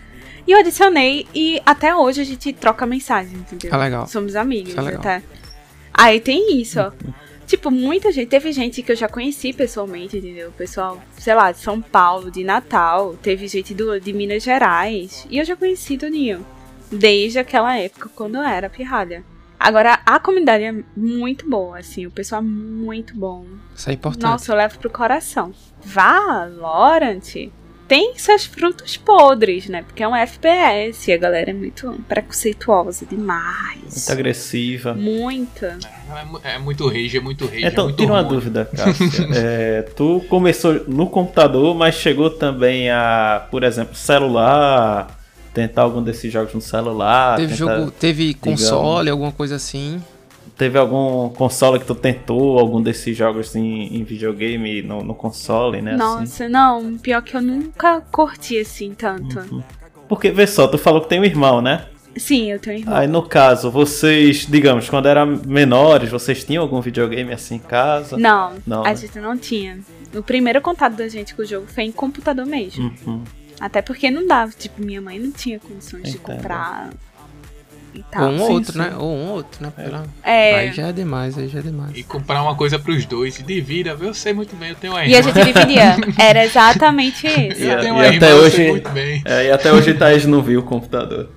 [0.47, 3.69] E eu adicionei e até hoje a gente troca mensagem, entendeu?
[3.73, 4.07] Ah, legal.
[4.07, 4.99] Somos amigos é legal.
[4.99, 5.23] até.
[5.93, 6.91] Aí tem isso, ó.
[7.53, 8.29] Tipo, muita gente.
[8.29, 10.51] Teve gente que eu já conheci pessoalmente, entendeu?
[10.57, 13.15] Pessoal, sei lá, de São Paulo, de Natal.
[13.21, 15.27] Teve gente do, de Minas Gerais.
[15.29, 16.43] E eu já conheci Toninho.
[16.91, 19.23] Desde aquela época, quando eu era pirralha.
[19.59, 22.07] Agora, a comunidade é muito boa, assim.
[22.07, 23.45] O pessoal é muito bom.
[23.75, 24.23] Isso é importante.
[24.23, 25.53] Nossa, eu levo pro coração.
[25.83, 27.51] Valorant
[27.93, 29.83] tem seus frutos podres, né?
[29.83, 33.81] Porque é um FPS e a galera é muito preconceituosa demais.
[33.83, 34.95] Muito agressiva.
[34.95, 35.63] Muito.
[35.63, 37.63] É, mu- é muito rage, é muito rage.
[37.63, 38.29] é Então, muito tira uma ruim.
[38.33, 39.27] dúvida, Cássia.
[39.35, 45.15] É, tu começou no computador, mas chegou também a, por exemplo, celular,
[45.53, 47.35] tentar algum desses jogos no celular.
[47.37, 50.01] Teve tentar- jogo, teve console, alguma coisa assim.
[50.63, 55.81] Teve algum console que tu tentou, algum desses jogos em, em videogame no, no console,
[55.81, 55.95] né?
[55.95, 55.99] assim?
[55.99, 56.97] Nossa, não.
[56.97, 59.41] Pior que eu nunca curti assim tanto.
[59.41, 59.61] Uhum.
[60.07, 61.87] Porque, vê só, tu falou que tem um irmão, né?
[62.15, 62.95] Sim, eu tenho um irmão.
[62.95, 68.17] Aí no caso, vocês, digamos, quando eram menores, vocês tinham algum videogame assim em casa?
[68.17, 68.95] Não, Não, a né?
[68.95, 69.79] gente não tinha.
[70.15, 72.89] O primeiro contato da gente com o jogo foi em computador mesmo.
[73.05, 73.21] Uhum.
[73.59, 74.53] Até porque não dava.
[74.53, 76.37] Tipo, minha mãe não tinha condições de Entendo.
[76.37, 76.89] comprar
[77.93, 78.23] e tal.
[78.25, 78.77] Ou um sim, outro, sim.
[78.79, 78.93] né?
[78.97, 79.71] Ou um outro, né?
[79.75, 80.55] Pela- É.
[80.59, 81.91] Aí já é demais, aí já é demais.
[81.95, 83.33] E comprar uma coisa pros dois.
[83.35, 85.33] Se divida, eu sei muito bem, eu tenho uma E a irmã.
[85.33, 85.95] gente dividia.
[86.17, 87.61] Era exatamente isso.
[87.61, 89.21] E Eu a- tenho e uma irmã, até eu hoje- sei muito bem.
[89.25, 91.29] É, e até hoje Thaís não viu o computador.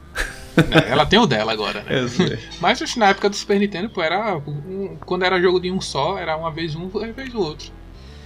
[0.89, 2.01] Ela tem o dela agora, né?
[2.01, 2.39] Eu sei.
[2.61, 4.37] Mas acho que na época do Super Nintendo, pô, era.
[4.39, 7.71] um- quando era jogo de um só, era uma vez um, uma vez o outro.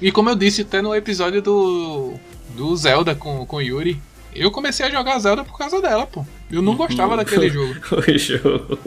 [0.00, 2.14] E como eu disse até no episódio do.
[2.56, 4.00] do Zelda com, com Yuri,
[4.34, 6.24] eu comecei a jogar Zelda por causa dela, pô.
[6.50, 7.74] Eu não gostava daquele jogo.
[7.92, 8.78] O jogo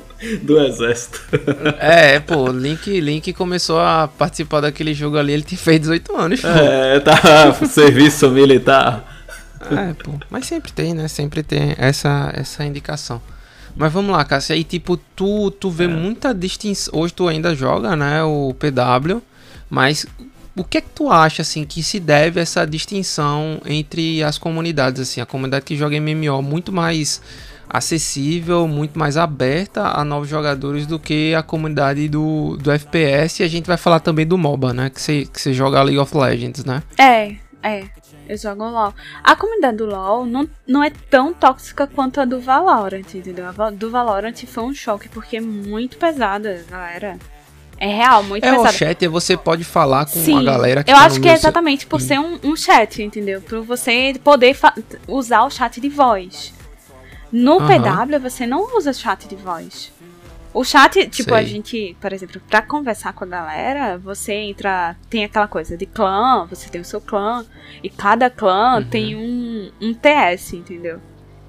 [0.42, 1.22] do exército.
[1.80, 6.42] É, pô, Link, Link começou a participar daquele jogo ali, ele te fez 18 anos,
[6.42, 6.48] pô.
[6.48, 9.26] É, tá, serviço militar.
[9.72, 10.12] É, pô.
[10.30, 11.08] Mas sempre tem, né?
[11.08, 13.22] Sempre tem essa, essa indicação.
[13.76, 14.56] Mas vamos lá, Cássia.
[14.56, 17.00] Aí, tipo, tu, tu vê muita distinção.
[17.00, 18.24] Hoje tu ainda joga, né?
[18.24, 19.22] O PW.
[19.70, 20.06] Mas
[20.56, 24.38] o que é que tu acha, assim, que se deve a essa distinção entre as
[24.38, 25.20] comunidades, assim?
[25.20, 27.22] A comunidade que joga MMO muito mais
[27.68, 33.42] acessível, muito mais aberta a novos jogadores do que a comunidade do, do FPS.
[33.42, 34.90] E a gente vai falar também do MOBA, né?
[34.92, 36.84] Que você que você joga League of Legends, né?
[37.00, 37.86] É, é.
[38.30, 38.94] Eu jogo LOL.
[39.24, 43.48] A comunidade do LOL não, não é tão tóxica quanto a do Valorant, entendeu?
[43.48, 47.18] A do Valorant foi um choque porque é muito pesada, galera.
[47.84, 48.72] É real, muito É o pesada.
[48.78, 51.34] chat, e você pode falar com Sim, a galera que eu tá acho que é
[51.34, 53.42] exatamente por ser um, um chat, entendeu?
[53.42, 54.58] Por você poder
[55.06, 56.54] usar o chat de voz.
[57.30, 58.08] No Aham.
[58.08, 59.92] PW você não usa chat de voz.
[60.54, 61.48] O chat, tipo, a Sei.
[61.48, 64.96] gente, por exemplo, pra conversar com a galera, você entra.
[65.10, 67.46] Tem aquela coisa de clã, você tem o seu clã,
[67.84, 68.84] e cada clã Uhum.
[68.84, 71.02] tem um, um TS, entendeu?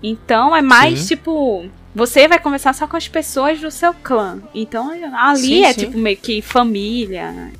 [0.06, 1.16] Então é mais Sim.
[1.16, 1.64] tipo.
[1.94, 4.38] Você vai conversar só com as pessoas do seu clã.
[4.54, 5.80] Então ali Sim, é sim.
[5.80, 7.52] tipo meio que família.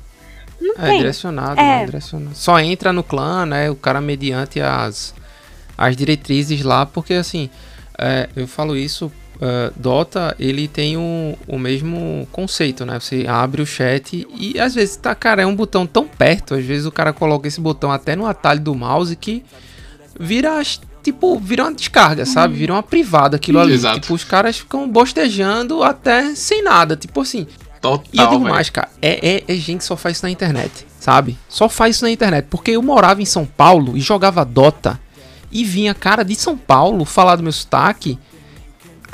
[0.61, 0.97] Não É tem.
[0.97, 1.63] direcionado, É.
[1.79, 1.85] né?
[1.85, 2.35] Direcionado.
[2.35, 3.69] Só entra no clã, né?
[3.71, 5.13] O cara mediante as,
[5.77, 7.49] as diretrizes lá, porque assim,
[7.97, 9.09] É, eu falo isso.
[9.35, 12.99] Uh, Dota, ele tem o, o mesmo conceito, né?
[12.99, 16.55] Você abre o chat e às vezes, tá, cara, é um botão tão perto.
[16.55, 19.43] Às vezes o cara coloca esse botão até no atalho do mouse que
[20.19, 20.61] vira,
[21.05, 22.55] tipo, vira uma descarga, sabe?
[22.55, 23.73] Vira uma privada aquilo ali.
[23.73, 23.99] Exato.
[23.99, 26.95] Tipo, os caras ficam bostejando até sem nada.
[26.95, 27.45] Tipo assim,
[27.79, 28.55] Total, e eu digo velho.
[28.55, 31.37] mais, cara, é, é, é gente que só faz isso na internet, sabe?
[31.47, 32.47] Só faz isso na internet.
[32.49, 34.99] Porque eu morava em São Paulo e jogava Dota
[35.51, 38.17] e vinha cara de São Paulo falar do meu sotaque.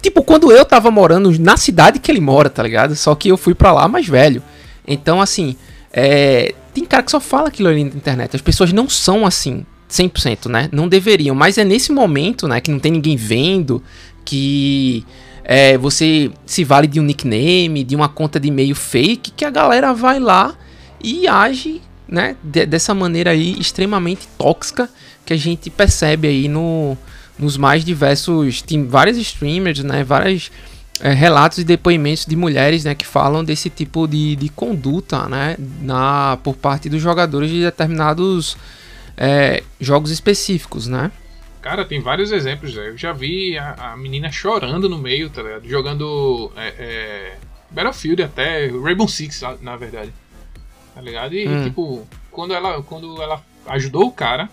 [0.01, 2.95] Tipo, quando eu tava morando na cidade que ele mora, tá ligado?
[2.95, 4.41] Só que eu fui pra lá mais velho.
[4.88, 5.58] Então, assim,
[5.91, 8.34] é, tem cara que só fala aquilo ali na internet.
[8.34, 10.69] As pessoas não são assim, 100%, né?
[10.71, 11.36] Não deveriam.
[11.36, 13.84] Mas é nesse momento, né, que não tem ninguém vendo,
[14.23, 15.06] que
[15.43, 19.49] é, você se vale de um nickname, de uma conta de e-mail fake, que a
[19.49, 20.56] galera vai lá
[21.04, 24.89] e age, né, de- dessa maneira aí extremamente tóxica
[25.25, 26.97] que a gente percebe aí no,
[27.38, 30.51] nos mais diversos, tem vários streamers, né, vários
[30.99, 35.58] é, relatos e depoimentos de mulheres, né, que falam desse tipo de, de conduta, né,
[35.82, 38.56] na, por parte dos jogadores de determinados
[39.17, 41.12] é, jogos específicos, né.
[41.62, 42.89] Cara, tem vários exemplos, velho.
[42.93, 45.67] Eu já vi a, a menina chorando no meio, tá ligado?
[45.69, 47.38] Jogando é, é,
[47.69, 50.12] Battlefield até, Rainbow Six, na- verdade.
[50.95, 51.36] Tá ligado?
[51.36, 51.63] E, Hum.
[51.63, 54.50] tipo, quando ela, quando ela ajudou o cara,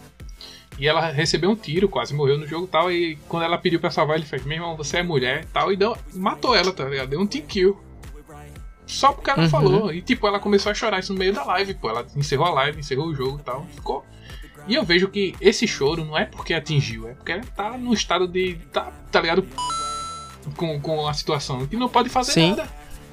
[0.78, 3.80] e ela recebeu um tiro, quase morreu no jogo e tal, e quando ela pediu
[3.80, 6.72] pra salvar, ele fez, meu irmão, você é mulher e tal, e deu, matou ela,
[6.72, 7.08] tá ligado?
[7.08, 7.80] Deu um team kill.
[8.86, 9.48] Só porque ela Uhum.
[9.50, 9.92] falou.
[9.92, 11.90] E, tipo, ela começou a chorar isso no meio da live, pô.
[11.90, 13.66] Ela encerrou a live, encerrou o jogo e tal.
[13.74, 14.04] Ficou
[14.68, 17.92] e eu vejo que esse choro não é porque atingiu, é porque ela tá num
[17.92, 18.56] estado de.
[18.72, 19.46] tá, tá ligado?
[20.56, 21.66] Com, com a situação.
[21.66, 22.50] Que não pode fazer Sim.
[22.50, 22.68] nada.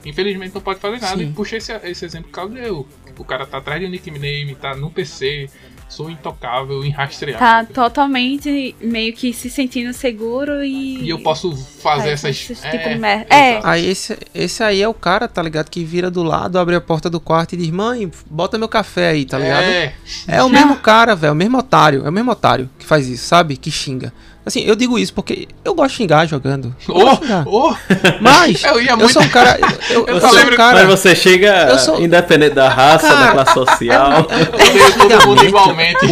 [0.06, 1.18] Infelizmente não pode fazer nada.
[1.18, 1.30] Sim.
[1.30, 2.88] E puxa esse, esse exemplo que deu.
[3.18, 5.50] O cara tá atrás de um nickname, tá no PC,
[5.88, 7.40] sou intocável, inrastreável.
[7.40, 11.04] Tá totalmente meio que se sentindo seguro e.
[11.04, 12.50] E eu posso fazer Faz essas.
[12.50, 13.34] esse tipo de merda.
[13.34, 13.60] É.
[13.64, 15.70] Aí esse, esse aí é o cara, tá ligado?
[15.70, 19.10] Que vira do lado, abre a porta do quarto e diz, mãe, bota meu café
[19.10, 19.64] aí, tá ligado?
[19.64, 19.94] É,
[20.28, 23.26] É o mesmo cara, velho, o mesmo otário, é o mesmo otário que faz isso,
[23.28, 23.56] sabe?
[23.58, 24.14] Que xinga.
[24.46, 26.76] Assim, eu digo isso porque eu gosto de xingar jogando.
[26.88, 27.44] Eu de xingar.
[27.48, 27.76] oh, oh,
[28.22, 29.58] Mas Eu ia eu muito- sou um cara,
[29.90, 33.08] eu, eu só sou lembro- um cara, Mas você chega Eu sou- independente da raça,
[33.10, 34.20] da Cara, classe social.
[34.20, 36.06] odeio todo mundo igualmente.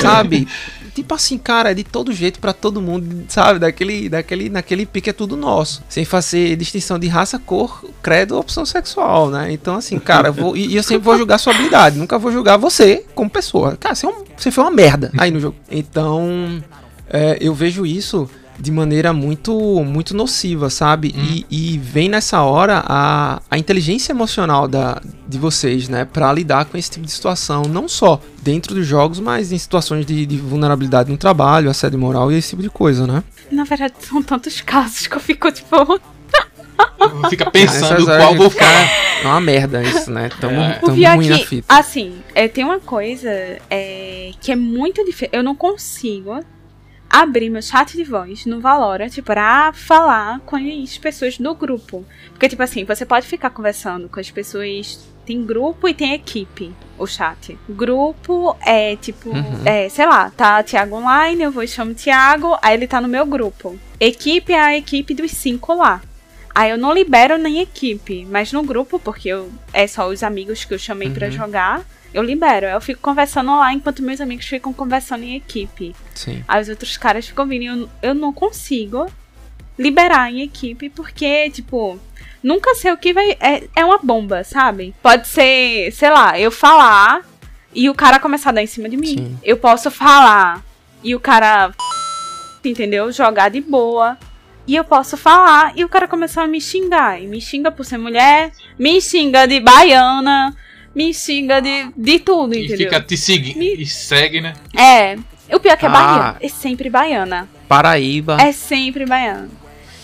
[0.00, 0.48] sabe?
[0.94, 3.58] Tipo assim, cara, é de todo jeito pra todo mundo, sabe?
[3.58, 5.82] Daquele, daquele, naquele pique é tudo nosso.
[5.88, 9.50] Sem fazer distinção de raça, cor, credo ou opção sexual, né?
[9.50, 11.98] Então, assim, cara, eu vou, e, e eu sempre vou julgar sua habilidade.
[11.98, 13.76] Nunca vou julgar você como pessoa.
[13.76, 15.56] Cara, você, é um- você foi uma merda aí no jogo.
[15.68, 16.62] Então,
[17.08, 19.52] é, eu vejo isso de maneira muito
[19.84, 21.12] muito nociva, sabe?
[21.16, 26.04] E, e vem nessa hora a, a inteligência emocional da, de vocês, né?
[26.04, 30.06] Pra lidar com esse tipo de situação, não só dentro dos jogos, mas em situações
[30.06, 33.24] de, de vulnerabilidade no trabalho, assédio moral e esse tipo de coisa, né?
[33.50, 35.76] Na verdade, são tantos casos que eu fico tipo.
[37.30, 38.88] Fica pensando qual vou ficar-.
[39.22, 40.28] É uma merda isso, né?
[40.40, 40.78] Tamo, É.
[40.82, 41.74] O tamo pior ruim na que, fita.
[41.74, 43.30] assim, é, tem uma coisa
[43.70, 45.28] é, que é muito difícil.
[45.32, 46.40] Eu não consigo
[47.22, 52.04] abrir meu chat de voz no Valorant pra falar com as pessoas do grupo.
[52.30, 55.12] Porque, tipo assim, você pode ficar conversando com as pessoas.
[55.24, 57.56] Tem grupo e tem equipe, o chat.
[57.66, 59.62] Grupo é tipo, Uhum.
[59.64, 63.08] é, sei lá, tá Thiago online, eu vou e chamo Thiago, aí ele tá no
[63.08, 63.78] meu grupo.
[63.98, 66.02] Equipe é a equipe dos cinco lá.
[66.54, 70.64] Aí eu não libero nem equipe, mas no grupo, porque eu, é só os amigos
[70.64, 71.32] que eu chamei pra Uhum.
[71.32, 71.80] jogar,
[72.14, 72.66] eu libero.
[72.66, 75.94] Eu fico conversando lá enquanto meus amigos ficam conversando em equipe.
[76.14, 76.42] Sim.
[76.46, 79.06] Aí os outros caras ficam vindo eu, eu não consigo
[79.76, 81.98] liberar em equipe, porque, tipo,
[82.42, 83.36] nunca sei o que vai.
[83.40, 84.94] É, é uma bomba, sabe?
[85.02, 87.22] Pode ser, sei lá, eu falar
[87.74, 89.16] e o cara começar a dar em cima de mim.
[89.16, 89.38] Sim.
[89.42, 90.62] Eu posso falar
[91.02, 91.72] e o cara.
[92.64, 93.10] Entendeu?
[93.12, 94.16] Jogar de boa.
[94.66, 97.20] E eu posso falar e o cara começar a me xingar.
[97.20, 100.56] E me xinga por ser mulher, me xinga de baiana,
[100.94, 102.78] me xinga de, de tudo, E entendeu?
[102.88, 103.58] fica te seguindo.
[103.58, 104.54] Me- E segue, né?
[104.76, 105.16] É.
[105.54, 105.92] O pior é que é Ah.
[105.92, 106.36] baiana.
[106.40, 107.48] É sempre baiana.
[107.68, 108.36] Paraíba.
[108.40, 109.48] É sempre baiana.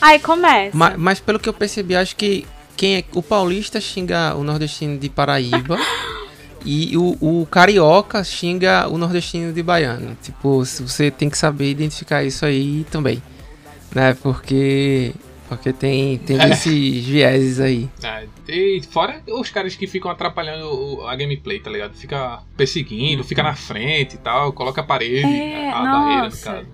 [0.00, 0.76] Aí começa.
[0.76, 4.98] Ma- Mas, pelo que eu percebi, acho que quem é o paulista xinga o nordestino
[4.98, 5.78] de Paraíba
[6.64, 10.16] e o, o carioca xinga o nordestino de baiano.
[10.22, 13.22] Tipo, se você tem que saber identificar isso aí também,
[13.94, 14.16] né?
[14.22, 15.12] Porque
[15.56, 16.48] porque tem tem É.
[16.50, 17.88] esses vieses aí.
[18.02, 21.94] Ah, e fora os caras que ficam atrapalhando a gameplay, tá ligado?
[21.94, 26.24] Fica perseguindo, fica na frente e tal, coloca a parede, É, a, a barreira no
[26.24, 26.52] nossa.
[26.52, 26.66] caso.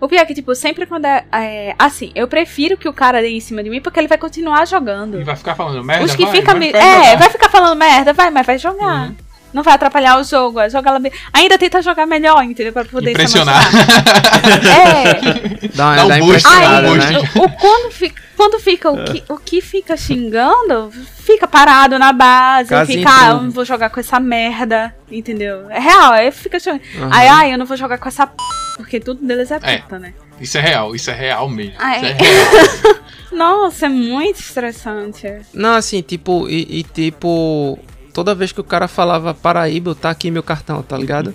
[0.00, 3.22] O pior é que, tipo, sempre quando é, é, Assim, eu prefiro que o cara
[3.22, 5.18] dê em cima de mim porque ele vai continuar jogando.
[5.18, 6.72] E vai ficar falando merda, Os que vai, ficam vai, me.
[6.72, 7.18] vai é, jogar.
[7.18, 9.08] vai ficar falando merda, vai, mas vai jogar.
[9.08, 9.16] Uhum.
[9.54, 10.60] Não vai atrapalhar o jogo.
[10.60, 11.12] É joga ela bem.
[11.32, 12.72] Ainda tenta jogar melhor, entendeu?
[12.72, 13.64] Pra poder Impressionar.
[14.66, 15.68] é.
[15.74, 17.18] Dá Dá um boost, um né?
[17.36, 20.90] O, o- quando fica, quando fica o, que, o que fica xingando,
[21.20, 25.70] fica parado na base, Casinha fica, ah, eu não vou jogar com essa merda, entendeu?
[25.70, 26.82] É real, aí fica chorando.
[26.96, 27.10] Aham.
[27.12, 28.34] Aí, ai, eu não vou jogar com essa p...
[28.76, 29.78] porque tudo deles é É.
[29.78, 30.14] puta, né?
[30.40, 31.74] Isso é real, isso é real mesmo.
[31.78, 32.12] Ah, Isso é é.
[32.14, 32.94] real.
[33.32, 35.26] Nossa, é muito estressante.
[35.52, 37.78] Não, assim, tipo, e, e, tipo,
[38.14, 41.34] toda vez que o cara falava Paraíba, tá aqui meu cartão, tá ligado?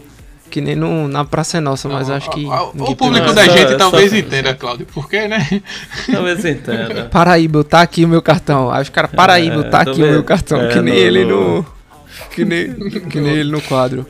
[0.49, 2.43] Que nem no, na Praça é Nossa, mas Não, acho que.
[2.43, 4.87] o- público da Essa- gente essa- talvez entenda, Cláudio.
[4.87, 5.61] Por quê, né?
[6.11, 7.05] Talvez entenda.
[7.13, 8.71] Paraíba, tá aqui o meu cartão.
[8.71, 10.59] Aí os caras, Paraíba, É, tá aqui o meu cartão.
[10.59, 11.65] É, que nem no- ele no- no.
[12.31, 14.07] Que nem, que nem ele no quadro.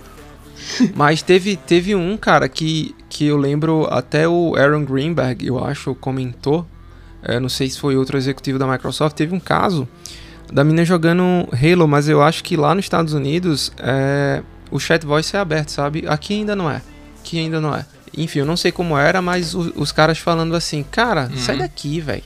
[0.96, 5.94] Mas teve, teve um, cara, que, que eu lembro até o Aaron Greenberg, eu acho,
[5.96, 6.66] comentou.
[7.22, 9.14] é, não sei se foi outro executivo da Microsoft.
[9.16, 9.86] Teve um caso
[10.52, 15.06] da menina jogando Halo, mas eu acho que lá nos Estados Unidos é, o chat
[15.06, 16.06] voice é aberto, sabe?
[16.08, 16.82] Aqui ainda não é.
[17.20, 17.86] Aqui ainda não é.
[18.18, 21.38] Enfim, eu não sei como era, mas o- os caras falando assim, cara, Uhum.
[21.38, 22.24] sai daqui, velho.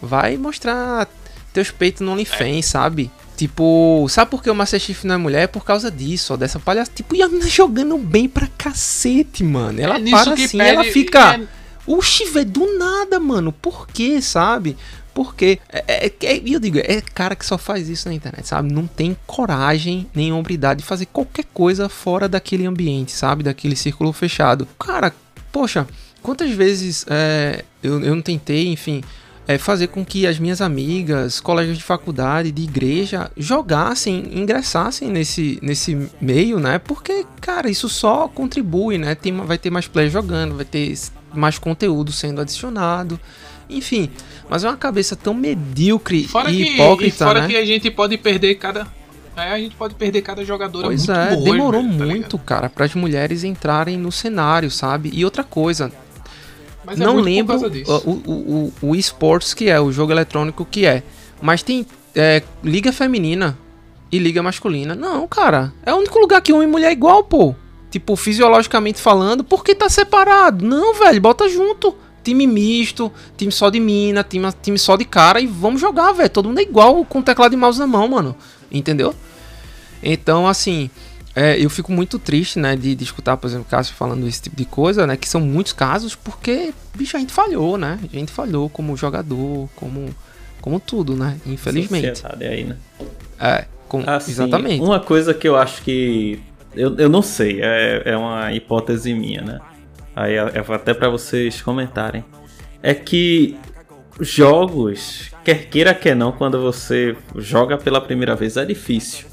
[0.00, 1.06] Vai mostrar
[1.52, 3.10] teus peitos no OnlyFans, sabe?
[3.36, 5.42] Tipo, sabe por que o Master Chief não é mulher?
[5.42, 6.90] É por causa disso, ó, dessa palhaça.
[6.94, 9.80] Tipo, e a menina jogando bem pra cacete, mano.
[9.80, 11.34] Ela É para assim, pede- ela fica.
[11.36, 13.50] é- Oxi, velho, do nada, mano.
[13.52, 14.76] Por quê, sabe?
[15.18, 15.58] Por quê?
[15.68, 18.72] É, é, é- e eu digo, é cara que só faz isso na internet, sabe?
[18.72, 23.42] Não tem coragem nem hombridade de fazer qualquer coisa fora daquele ambiente, sabe?
[23.42, 24.68] Daquele círculo fechado.
[24.78, 25.12] Cara,
[25.50, 25.88] poxa,
[26.22, 29.02] quantas vezes é, eu, eu não tentei, enfim,
[29.48, 35.58] é, fazer com que as minhas amigas, colegas de faculdade, de igreja, jogassem, ingressassem nesse,
[35.60, 36.78] nesse meio, né?
[36.78, 39.16] Porque, cara, isso só contribui, né?
[39.16, 40.96] Tem, vai ter mais players jogando, vai ter
[41.34, 43.18] mais conteúdo sendo adicionado.
[43.68, 44.10] Enfim,
[44.48, 47.46] mas é uma cabeça tão medíocre Fora e que, hipócrita, e fora né?
[47.48, 48.86] que a gente pode perder cada.
[49.36, 52.14] É, a gente pode perder cada jogadora Pois muito é, boa, demorou velho, tá muito,
[52.14, 52.38] ligado?
[52.38, 55.10] cara, para as mulheres entrarem no cenário, sabe?
[55.12, 55.92] E outra coisa,
[56.84, 60.64] Mas é não por lembro o, o, o, o esportes que é, o jogo eletrônico
[60.64, 61.04] que é.
[61.40, 63.56] Mas tem é, liga feminina
[64.10, 64.94] e liga masculina.
[64.94, 65.72] Não, cara.
[65.84, 67.54] É o único lugar que homem e mulher é igual, pô.
[67.90, 70.64] Tipo, fisiologicamente falando, por que tá separado?
[70.64, 71.94] Não, velho, bota junto.
[72.28, 76.28] Time misto, time só de mina, time, time só de cara e vamos jogar, velho.
[76.28, 78.36] Todo mundo é igual com teclado e mouse na mão, mano.
[78.70, 79.14] Entendeu?
[80.02, 80.90] Então, assim,
[81.34, 84.42] é, eu fico muito triste, né, de, de escutar, por exemplo, o Cássio falando esse
[84.42, 88.14] tipo de coisa, né, que são muitos casos, porque, bicho, a gente falhou, né, a
[88.14, 90.14] gente falhou como jogador, como,
[90.60, 92.08] como tudo, né, infelizmente.
[92.08, 92.76] Sociedade aí, né?
[93.40, 94.82] É, com, Assim, exatamente.
[94.82, 96.40] Uma coisa que eu acho que.
[96.76, 99.60] Eu, eu não sei, é, é uma hipótese minha, né?
[100.18, 102.24] Aí é até pra vocês comentarem.
[102.82, 103.56] É que
[104.18, 109.26] jogos, quer queira quer não, quando você joga pela primeira vez é difícil.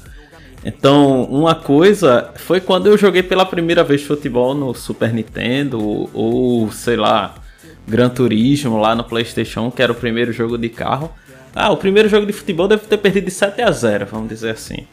[0.64, 6.70] Então, uma coisa foi quando eu joguei pela primeira vez futebol no Super Nintendo ou,
[6.70, 7.34] sei lá,
[7.84, 11.10] Gran Turismo lá no PlayStation, que era o primeiro jogo de carro.
[11.52, 14.50] Ah, o primeiro jogo de futebol deve ter perdido de 7 a 0, vamos dizer
[14.50, 14.86] assim.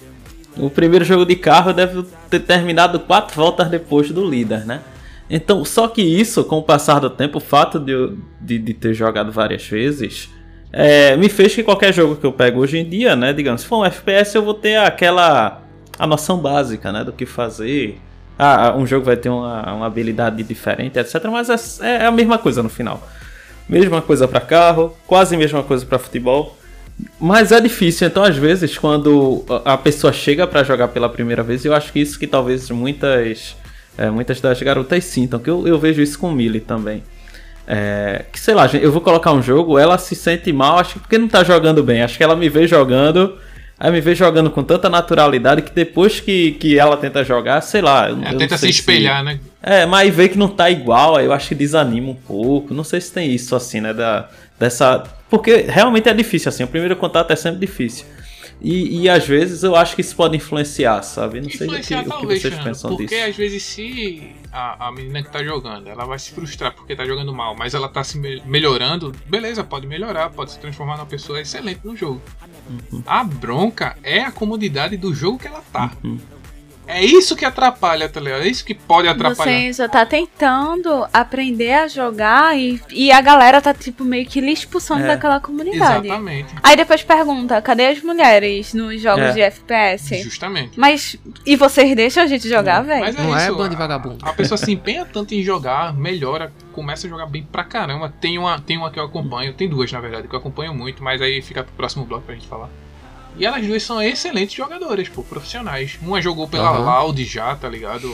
[0.58, 4.82] O primeiro jogo de carro deve ter terminado quatro voltas depois do líder, né?
[5.30, 8.74] Então, só que isso, com o passar do tempo, o fato de, eu- de, de
[8.74, 10.30] ter jogado várias vezes,
[10.72, 13.32] é, me fez que qualquer jogo que eu pego hoje em dia, né?
[13.34, 15.62] Digamos, se for um FPS, eu vou ter aquela
[15.98, 17.04] a noção básica, né?
[17.04, 18.00] Do que fazer.
[18.38, 21.24] Ah, um jogo vai ter uma, uma habilidade diferente, etc.
[21.32, 23.08] Mas é, é a mesma coisa no final.
[23.70, 26.58] Mesma coisa para carro, quase mesma coisa para futebol.
[27.20, 31.66] Mas é difícil, então às vezes quando a pessoa chega pra jogar pela primeira vez,
[31.66, 33.56] eu acho que isso que talvez muitas
[33.98, 37.04] é, muitas das garotas sintam, que eu, eu vejo isso com Millie também.
[37.66, 41.00] É, que sei lá, eu vou colocar um jogo, ela se sente mal, acho que
[41.00, 43.38] porque não tá jogando bem, acho que ela me vê jogando,
[43.80, 47.82] aí me vê jogando com tanta naturalidade que depois que, que ela tenta jogar, sei
[47.82, 48.10] lá.
[48.10, 49.40] É, eu tenta se sei se- espelhar, né?
[49.62, 52.74] é, mas vê que não tá igual, aí eu acho que desanima um pouco.
[52.74, 53.94] Não sei se tem isso assim, né?
[53.94, 54.28] Da,
[54.60, 55.04] dessa.
[55.30, 56.64] Porque realmente é difícil, assim.
[56.66, 58.06] O primeiro contato é sempre difícil.
[58.64, 61.42] E, e às vezes eu acho que isso pode influenciar, sabe?
[61.42, 63.30] Não sei o que, Influenciar o que talvez, vocês pensam porque disso.
[63.30, 67.06] às vezes se a, a menina que tá jogando, ela vai se frustrar porque tá
[67.06, 71.06] jogando mal, mas ela tá se me- melhorando, beleza, pode melhorar, pode se transformar numa
[71.06, 72.22] pessoa excelente no jogo.
[72.92, 73.04] Uhum.
[73.06, 75.92] A bronca é a comodidade do jogo que ela tá.
[76.02, 76.18] Uhum.
[76.86, 78.42] É isso que atrapalha, tá ligado?
[78.44, 79.52] É isso que pode atrapalhar.
[79.58, 84.42] Você já tá tentando aprender a jogar e, e a galera tá, tipo, meio que
[84.42, 85.08] lhe expulsando É.
[85.08, 86.08] daquela comunidade.
[86.08, 86.54] Exatamente.
[86.62, 89.32] Aí depois pergunta, cadê as mulheres nos jogos É.
[89.32, 90.22] de FPS?
[90.24, 90.80] Justamente.
[90.80, 91.16] Mas,
[91.46, 93.00] e vocês deixam a gente jogar, velho?
[93.02, 94.18] Mas é Não é isso, bando de a- vagabundo.
[94.24, 98.14] A pessoa se empenha tanto em jogar, melhora, começa a jogar bem pra caramba.
[98.20, 101.04] Tem uma, tem uma que eu acompanho, tem duas na verdade, que eu acompanho muito,
[101.04, 102.70] mas aí fica pro próximo bloco pra gente falar.
[103.38, 105.98] E elas duas são excelentes jogadoras, pô, profissionais.
[106.02, 106.80] Uma jogou pela Aham.
[106.86, 108.14] Loud já, tá ligado?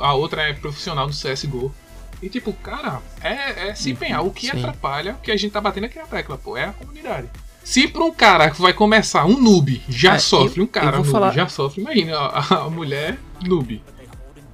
[0.00, 1.72] A outra é profissional do CSGO.
[2.20, 4.24] E tipo, cara, é, é se empenhar.
[4.24, 4.58] O que Sim.
[4.58, 7.28] atrapalha, o que a gente tá batendo aqui na tecla, pô, é a comunidade.
[7.62, 10.96] Se pra um cara que vai começar, um noob, já É, sofre, eu- um cara
[10.96, 13.80] noob falar- já sofre, imagina a, a mulher noob.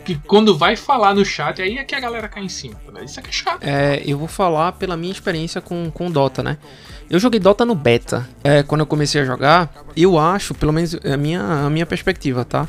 [0.04, 2.78] Que quando vai falar no chat, aí é que a galera cai em cima.
[2.92, 3.04] Né?
[3.04, 3.62] Isso é que é chato.
[3.62, 6.58] É, eu vou falar pela minha experiência com, com Dota, né?
[7.08, 8.28] Eu joguei Dota no beta.
[8.42, 12.44] É, quando eu comecei a jogar, eu acho, pelo menos a minha, a minha perspectiva,
[12.44, 12.68] tá?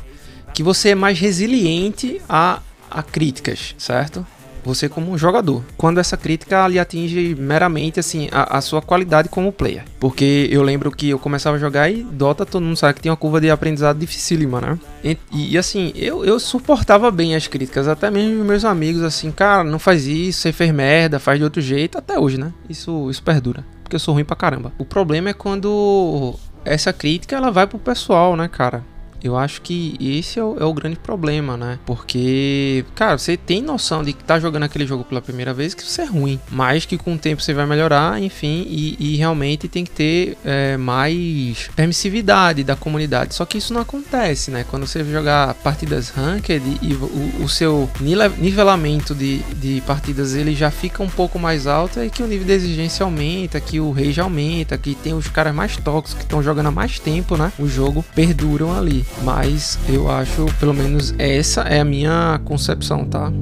[0.54, 2.60] Que você é mais resiliente a,
[2.90, 4.26] a críticas, certo?
[4.64, 5.62] Você como um jogador.
[5.76, 9.84] Quando essa crítica lhe atinge meramente assim a, a sua qualidade como player.
[10.00, 13.10] Porque eu lembro que eu começava a jogar e Dota todo mundo sabe que tem
[13.10, 14.78] uma curva de aprendizado dificílima, né?
[15.04, 19.62] E, e, assim, eu, eu suportava bem as críticas, até mesmo meus amigos assim, cara,
[19.62, 22.52] não faz isso, você fez merda, faz de outro jeito, até hoje, né?
[22.68, 23.64] Isso, isso perdura.
[23.86, 24.72] Porque eu sou ruim pra caramba.
[24.78, 26.34] O problema é quando
[26.64, 28.84] essa crítica ela vai pro pessoal, né, cara?
[29.26, 31.78] Eu acho que esse é o, é o grande problema, né?
[31.84, 35.82] Porque, cara, você tem noção de que tá jogando aquele jogo pela primeira vez que
[35.82, 39.68] você é ruim, mas que com o tempo você vai melhorar, enfim, e, e realmente
[39.68, 43.34] tem que ter é, mais permissividade da comunidade.
[43.34, 44.64] Só que isso não acontece, né?
[44.70, 47.90] Quando você jogar partidas ranked e o, o seu
[48.38, 52.46] nivelamento de, de partidas ele já fica um pouco mais alto, é que o nível
[52.46, 56.42] de exigência aumenta, que o rage aumenta, que tem os caras mais tóxicos que estão
[56.42, 57.52] jogando há mais tempo, né?
[57.58, 59.04] O jogo perduram ali.
[59.22, 63.32] Mas eu acho, pelo menos essa é a minha concepção, tá?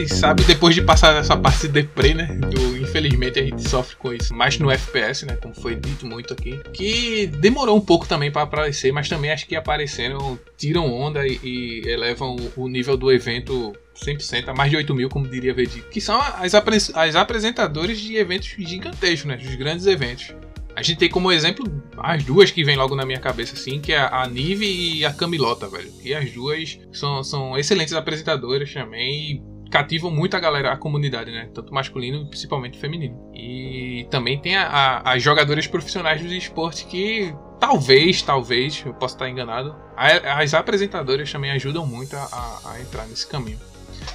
[0.00, 2.26] Gente sabe, depois de passar essa parte de deprê, né?
[2.26, 5.36] Do, infelizmente a gente sofre com isso, mais no FPS, né?
[5.36, 6.60] Como foi dito muito aqui.
[6.72, 11.38] Que demorou um pouco também pra aparecer, mas também acho que apareceram, tiram onda e,
[11.42, 15.54] e elevam o, o nível do evento 100% a mais de 8 mil, como diria
[15.54, 15.88] Vegeta.
[15.88, 19.36] Que são as, apre as apresentadoras de eventos gigantescos, né?
[19.36, 20.34] Dos grandes eventos.
[20.74, 21.66] A gente tem como exemplo
[21.98, 25.12] as duas que vem logo na minha cabeça, assim, que é a Nive e a
[25.12, 25.92] Camilota, velho.
[26.02, 31.48] E as duas são, são excelentes apresentadoras também cativam muito a galera, a comunidade, né?
[31.54, 33.16] Tanto masculino e principalmente feminino.
[33.34, 39.14] E também tem a- a- as jogadoras profissionais dos esportes que talvez, talvez, eu posso
[39.14, 43.58] estar enganado, a- as apresentadoras também ajudam muito a, entrar nesse caminho.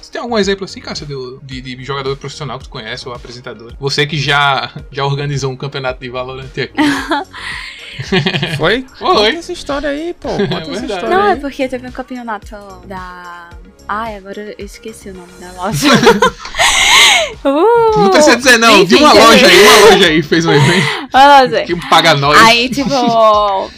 [0.00, 1.06] Você tem algum exemplo assim, Cássio,
[1.42, 3.72] de, de, de jogador profissional que tu conhece ou apresentador?
[3.80, 6.72] Você que já, já organizou um campeonato de Valorant aqui.
[8.56, 8.82] Foi?
[8.96, 9.08] Foi.
[9.08, 10.28] Conta essa história aí, pô.
[10.28, 10.92] Conta essa verdade.
[10.92, 11.40] história Não, é aí.
[11.40, 12.54] porque teve um campeonato
[12.86, 13.50] da.
[13.88, 15.88] Ai, agora eu esqueci o nome da loja.
[17.44, 20.52] uh, Não precisa dizer não, de enfim, uma loja aí, uma loja aí fez um
[20.52, 21.62] evento Uma loja.
[21.62, 22.38] que paga nós.
[22.38, 22.90] Aí, tipo,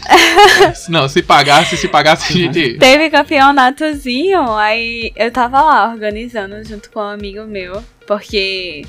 [0.89, 2.77] Não, se pagasse, se pagasse a gente.
[2.77, 8.83] teve campeonatozinho, aí eu tava lá organizando junto com um amigo meu, porque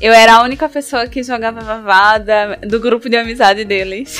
[0.00, 4.18] eu era a única pessoa que jogava vavada do grupo de amizade deles.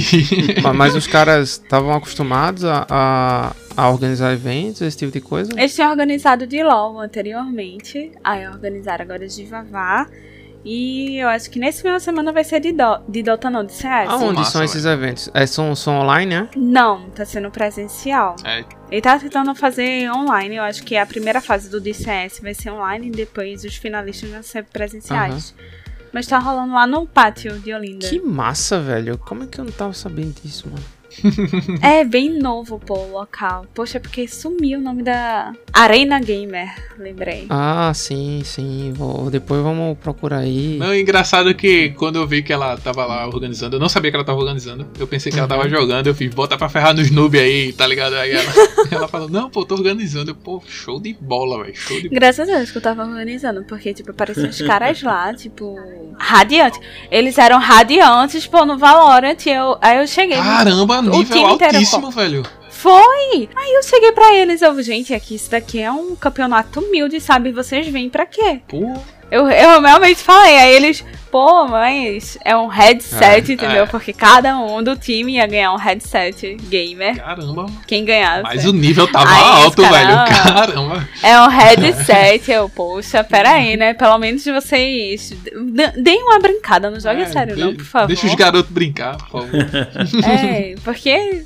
[0.62, 5.52] Ma- Mas os caras estavam acostumados a, a, a organizar eventos, esse tipo de coisa?
[5.56, 10.06] Eles tinham organizado de LOL anteriormente, aí organizaram agora de Vavá.
[10.64, 13.64] E eu acho que nesse final de semana vai ser de, do, de Dota não,
[13.64, 14.10] de CS.
[14.10, 15.30] Aonde massa, são esses eventos?
[15.32, 16.48] É, são, são online, né?
[16.56, 18.36] Não, tá sendo presencial.
[18.44, 22.54] É, Ele tá tentando fazer online, eu acho que a primeira fase do DCS vai
[22.54, 25.54] ser online e depois os finalistas vão ser presenciais.
[26.12, 28.08] Mas tá rolando lá no pátio de Olinda.
[28.08, 29.18] Que massa, velho.
[29.18, 30.97] Como é que eu não tava sabendo disso, mano?
[31.82, 33.66] É bem novo, pô, o local.
[33.74, 37.46] Poxa, porque sumiu o nome da Arena Gamer, lembrei.
[37.50, 38.92] Ah, sim, sim.
[38.94, 40.76] Vou, depois vamos procurar aí.
[40.78, 44.16] Não, engraçado que quando eu vi que ela tava lá organizando, eu não sabia que
[44.16, 44.86] ela tava organizando.
[44.98, 47.86] Eu pensei que ela tava jogando, eu fiz, bota pra ferrar nos noob aí, tá
[47.86, 48.14] ligado?
[48.14, 48.52] Aí ela,
[48.90, 50.30] ela falou, não, pô, tô organizando.
[50.30, 51.76] Eu, pô, show de bola, velho.
[51.76, 52.20] Show de bola.
[52.20, 55.76] Graças a Deus que eu tava organizando, porque, tipo, apareciam os caras lá, tipo,
[56.18, 56.80] radiantes.
[57.10, 59.46] Eles eram radiantes, pô, no Valorant.
[59.46, 60.36] Eu, aí eu cheguei.
[60.36, 62.42] Caramba, O nível time inteiro, altíssimo, velho.
[62.70, 63.48] Foi!
[63.56, 67.50] Aí eu cheguei pra eles, eu, gente, aqui isso daqui é um campeonato humilde, sabe?
[67.50, 68.60] Vocês vêm pra quê?
[68.68, 68.94] Pô,
[69.30, 73.82] Eu, eu realmente falei, aí eles, pô, mas é um headset, É, entendeu?
[73.82, 73.86] é.
[73.86, 77.16] Porque cada um do time ia ganhar um headset gamer.
[77.22, 77.66] caramba.
[77.86, 78.42] Quem ganhasse.
[78.44, 80.08] Mas o nível tava Aí, alto, os velho.
[80.08, 81.08] cara- Caramba.
[81.22, 83.92] É um headset, eu, poxa, pera aí, né?
[83.92, 85.34] Pelo menos vocês
[86.02, 88.06] deem uma brincada, não jogue É, sério, de- não, por favor.
[88.08, 89.50] Deixa os garotos brincar, por favor.
[90.26, 91.44] É, porque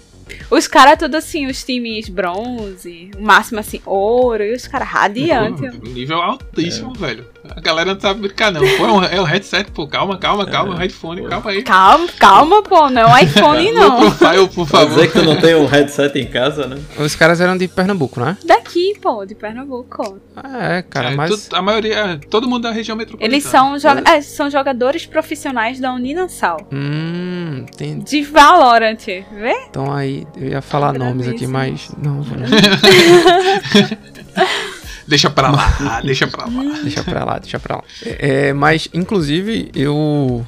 [0.50, 5.68] Os caras tudo assim, os times bronze, o máximo assim, ouro, e os caras radiante.
[5.82, 7.26] Nível altíssimo, velho.
[7.48, 8.60] A galera não sabe brincar, não.
[8.60, 9.86] Pô, é, um, é o headset, pô.
[9.88, 10.74] Calma, calma, calma.
[10.74, 10.76] É.
[10.76, 11.62] o headphone, calma aí.
[11.62, 12.88] Calma, calma, pô.
[12.88, 14.00] Não é iPhone, não.
[14.00, 14.88] No profile, por Quer favor.
[14.94, 16.78] dizer que tu não tem um headset em casa, né?
[16.98, 18.36] Os caras eram de Pernambuco, né?
[18.44, 20.20] Daqui, pô, de Pernambuco.
[20.60, 21.48] É, cara, É, mas.
[21.48, 23.34] tu- a maioria, todo mundo da região metropolitana.
[23.34, 26.58] Eles são, joga é, são jogadores profissionais da Uninasal.
[26.72, 28.04] Hum, entendi.
[28.04, 29.66] De Valorant, vê?
[29.68, 31.90] Então aí, eu ia falar nomes aqui, mas.
[32.00, 32.24] Não, não.
[35.06, 36.78] Deixa pra lá, deixa pra lá.
[36.82, 37.84] deixa pra lá, deixa pra lá.
[38.04, 40.46] É, é, mas, inclusive, eu.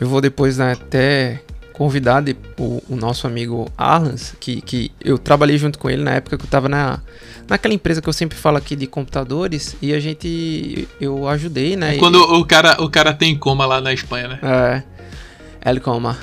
[0.00, 1.40] Eu vou depois né, até
[1.72, 6.12] convidar de- o, o nosso amigo Arlans, que, que eu trabalhei junto com ele na
[6.12, 7.00] época que eu tava na,
[7.48, 10.88] naquela empresa que eu sempre falo aqui de computadores, e a gente.
[11.00, 11.96] Eu ajudei, né?
[11.96, 14.38] Quando o cara, o cara tem coma lá na Espanha, né?
[14.42, 14.82] É.
[15.70, 16.18] El Coma.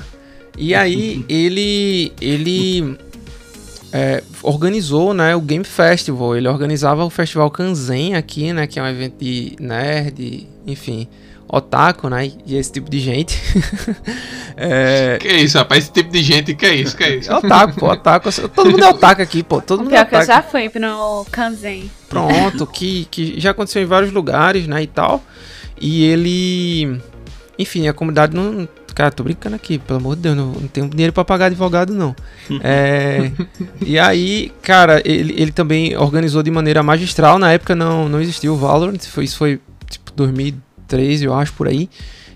[0.56, 2.96] E aí ele ele
[3.92, 6.36] é, organizou, né, o Game Festival.
[6.36, 11.06] Ele organizava o Festival Kanzen aqui, né, que é um evento de nerd, enfim,
[11.48, 13.38] otaku, né, e esse tipo de gente.
[14.56, 15.84] é, Que isso, rapaz?
[15.84, 17.30] Esse tipo de gente, que é isso, que é isso?
[17.30, 18.30] é otaku, pô, otaku.
[18.48, 19.60] Todo mundo é otaku aqui, pô.
[19.60, 20.32] Todo O mundo é pior que eu otaku.
[20.32, 21.90] já fui no Kanzen.
[22.08, 25.22] Pronto, que, que já aconteceu em vários lugares, né, e tal.
[25.78, 27.00] E ele...
[27.58, 28.66] Enfim, a comunidade não...
[28.94, 31.92] Cara, tô brincando aqui, pelo amor de Deus, não, não tenho dinheiro pra pagar advogado,
[31.94, 32.14] não.
[32.62, 33.30] É,
[33.80, 37.38] e aí, cara, ele, ele também organizou de maneira magistral.
[37.38, 41.68] Na época não, não existia o Valorant, foi, isso foi tipo 2003, eu acho, por
[41.68, 41.88] aí.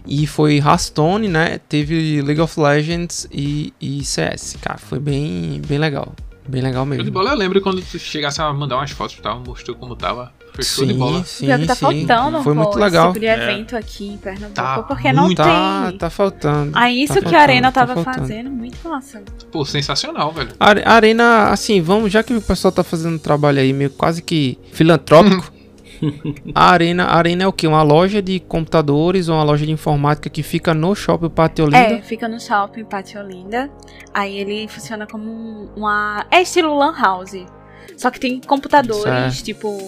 [0.07, 1.59] E foi Hearthstone, né?
[1.69, 4.57] Teve League of Legends e, e CS.
[4.61, 6.15] Cara, foi bem, bem legal.
[6.49, 7.13] Bem legal Show de mesmo.
[7.13, 10.33] bola, eu lembro quando tu chegasse a mandar umas fotos e tal, mostrou como tava.
[10.57, 11.25] Foi show de Sim, bola.
[11.25, 11.81] sim, pior que tá sim.
[12.07, 13.05] faltando Foi pô, muito legal.
[13.11, 15.99] esse tipo de evento aqui em Pernambuco, Tá porque não muito- Tá, tem.
[15.99, 16.73] tá faltando.
[16.75, 18.27] Aí isso tá que a faltando, Arena tá tava faltando.
[18.27, 19.23] fazendo, muito massa.
[19.53, 20.51] Pô, sensacional, velho.
[20.59, 23.91] A a Arena, assim, vamos, já que o pessoal tá fazendo um trabalho aí meio
[23.91, 25.53] quase que filantrópico.
[26.55, 27.67] a Arena, a Arena é o quê?
[27.67, 31.79] Uma loja de computadores ou uma loja de informática que fica no shopping Pátio Olinda?
[31.79, 33.71] É, fica no shopping Pátio Olinda.
[34.13, 36.27] Aí ele funciona como um- uma.
[36.31, 37.37] É estilo Lan House.
[37.97, 39.43] Só que tem computadores, Certo.
[39.45, 39.79] tipo.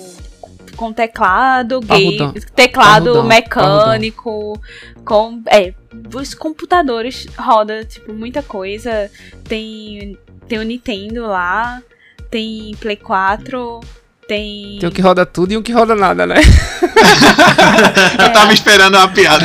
[0.78, 2.32] Com teclado, Parrudão.
[2.32, 4.62] game, teclado Parrudão, mecânico,
[5.04, 5.42] com.
[5.50, 5.74] É,
[6.14, 9.10] os computadores roda, tipo, muita coisa.
[9.42, 10.16] Tem.
[10.46, 11.82] Tem o Nintendo lá,
[12.30, 13.80] tem Play 4,
[14.28, 14.78] tem.
[14.78, 16.36] Tem um que roda tudo e um que roda nada, né?
[18.22, 19.44] Eu tava esperando uma piada.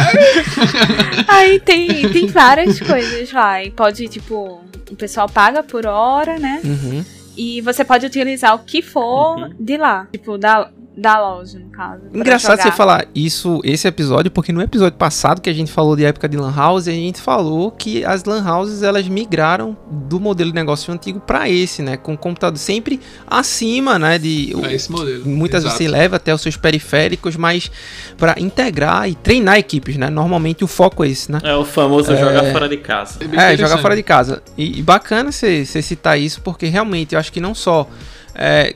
[1.27, 3.63] Aí tem, tem várias coisas lá.
[3.63, 6.61] E pode, tipo, o pessoal paga por hora, né?
[6.63, 7.03] Uhum.
[7.37, 10.07] E você pode utilizar o que for de lá.
[10.11, 12.01] Tipo, da, da loja, no caso.
[12.11, 12.71] pra Engraçado jogar.
[12.71, 16.29] você falar isso, esse episódio, porque no episódio passado que a gente falou de época
[16.29, 20.55] de Lan House, a gente falou que as Lan Houses elas migraram do modelo de
[20.55, 21.97] negócio antigo para esse, né?
[21.97, 24.19] Com o computador sempre acima, né?
[24.19, 25.25] De, É esse modelo.
[25.25, 25.77] Muitas Exato.
[25.79, 27.71] vezes você leva até os seus periféricos, mas
[28.17, 30.09] para integrar e treinar equipes, né?
[30.11, 31.39] Normalmente o foco é esse, né?
[31.43, 33.17] É o famoso jogar fora de casa.
[33.19, 33.59] É, interessante.
[33.59, 34.43] jogar fora de casa.
[34.55, 37.89] E, e bacana você você citar isso, porque realmente eu acho que não só
[38.35, 38.75] é,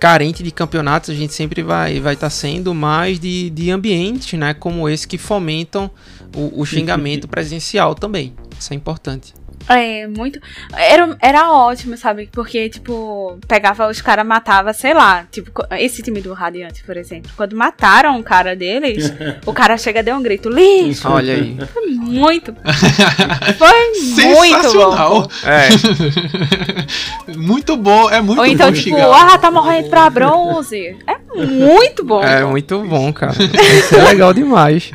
[0.00, 4.54] carente de campeonatos a gente sempre vai vai estar sendo, mas de, de ambientes, né?
[4.54, 5.90] Como esse que fomentam
[6.34, 8.34] o, o xingamento presencial também.
[8.58, 9.34] Isso é importante.
[9.68, 10.40] É, muito.
[10.76, 12.28] Era, era ótimo, sabe?
[12.32, 15.24] Porque, tipo, pegava os caras, matava, sei lá.
[15.30, 17.30] Tipo, esse time do Radiante, por exemplo.
[17.36, 19.12] Quando mataram o cara deles,
[19.46, 21.08] o cara chega e deu um grito: lixo!
[21.08, 21.56] Olha aí.
[21.72, 22.54] Foi muito.
[23.58, 25.22] Foi muito Sensacional.
[25.22, 25.28] bom.
[25.44, 29.34] É, muito bom, é muito Ou então, bom tipo, xingar.
[29.34, 30.96] ah, tá morrendo pra bronze.
[31.06, 32.22] É muito bom.
[32.22, 33.32] é muito bom, cara.
[33.78, 34.90] Isso é legal demais.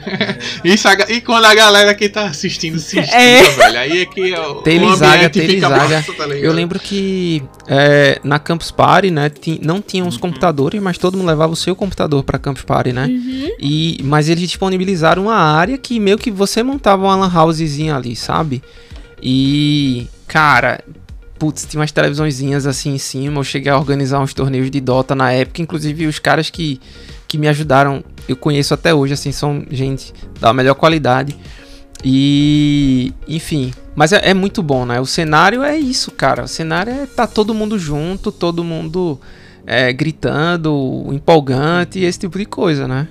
[0.63, 3.41] Isso, e quando a galera que tá assistindo se estica, É.
[3.43, 5.95] velho, aí é que o, Telizaga, Telizaga.
[5.95, 6.28] massa, tá?
[6.28, 9.32] Eu lembro que é, na Campus Party, né,
[9.62, 13.08] não tinham os computadores, mas todo mundo levava o seu computador pra Campus Party, né?
[13.08, 13.49] Uhum.
[13.60, 18.16] E, mas eles disponibilizaram uma área que meio que você montava uma lan housezinha ali,
[18.16, 18.62] sabe?
[19.22, 20.84] E, cara,
[21.38, 23.39] putz, tinha umas televisõezinhas assim em cima.
[23.39, 25.62] Eu cheguei a organizar uns torneios de Dota na época.
[25.62, 26.80] Inclusive, os caras que,
[27.28, 31.38] que me ajudaram, eu conheço até hoje, assim, são gente da melhor qualidade.
[32.04, 35.00] E, enfim, mas é, é muito bom, né?
[35.00, 36.43] O cenário é isso, cara.
[36.43, 39.20] O cenário é tá todo mundo junto, todo mundo
[39.66, 43.08] é, gritando, empolgante, esse tipo de coisa, né?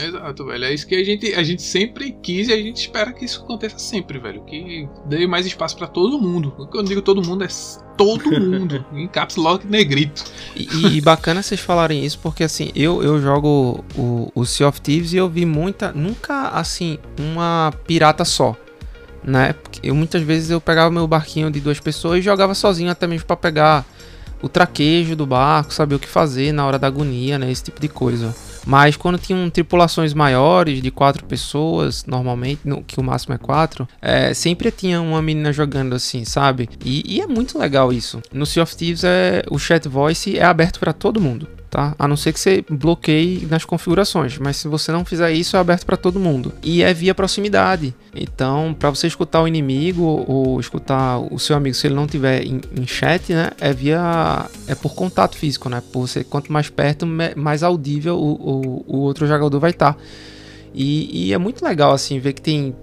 [0.00, 0.64] Exato, velho.
[0.64, 3.42] É isso que a gente, a gente sempre quis e a gente espera que isso
[3.42, 4.42] aconteça sempre, velho.
[4.44, 6.50] Que dê mais espaço pra todo mundo.
[6.50, 7.48] Quando eu digo todo mundo, é
[7.96, 8.84] todo mundo.
[8.92, 10.24] em caps lock negrito.
[10.56, 14.80] E, e bacana vocês falarem isso, porque assim, eu, eu jogo o, o Sea of
[14.80, 15.92] Thieves e eu vi muita.
[15.92, 18.56] Nunca assim, uma pirata só.
[19.22, 19.52] né?
[19.52, 23.06] Porque eu, muitas vezes eu pegava meu barquinho de duas pessoas e jogava sozinho até
[23.06, 23.86] mesmo para pegar
[24.42, 27.50] o traquejo do barco, saber o que fazer na hora da agonia, né?
[27.50, 28.34] Esse tipo de coisa.
[28.66, 33.86] Mas quando tinham tripulações maiores, de quatro pessoas, normalmente, no, que o máximo é quatro,
[34.00, 36.68] é, sempre tinha uma menina jogando assim, sabe?
[36.84, 38.20] E, e, é muito legal isso.
[38.32, 41.92] No Sea of Thieves, é, o chat voice é aberto para todo mundo tá?
[41.98, 45.58] A não ser que você bloqueie nas configurações, mas se você não fizer isso, é
[45.58, 46.52] aberto para todo mundo.
[46.62, 47.92] E é via proximidade.
[48.14, 52.44] Então, para você escutar o inimigo ou escutar o seu amigo, se ele não tiver
[52.44, 55.82] em, em, chat, né, é via é por contato físico, né?
[55.92, 57.04] Por você quanto mais perto,
[57.34, 59.94] mais audível o, o, o outro jogador vai estar.
[59.94, 60.00] Tá.
[60.72, 62.74] E, e, é muito legal assim ver que tem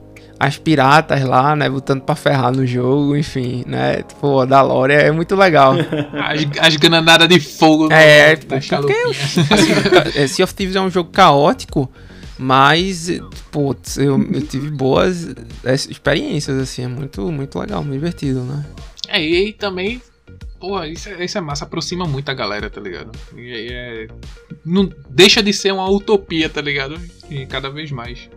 [0.41, 5.11] as piratas lá, né, botando pra ferrar no jogo, enfim, né, pô, da Lore é
[5.11, 5.75] muito legal.
[6.17, 9.41] as, as granadas de fogo é, no, porque, assim,
[10.15, 11.91] é, Sea of Thieves é um jogo caótico,
[12.39, 13.07] mas,
[13.51, 15.29] pô, eu, eu tive boas
[15.63, 18.65] é, experiências, assim, é muito, muito legal, muito divertido, né.
[19.09, 20.01] É, e também
[20.59, 23.11] Pô, isso é, isso é massa, aproxima muito a galera, tá ligado?
[23.35, 24.07] E, é,
[24.63, 27.01] não deixa de ser uma utopia, tá ligado?
[27.31, 28.29] E cada vez mais.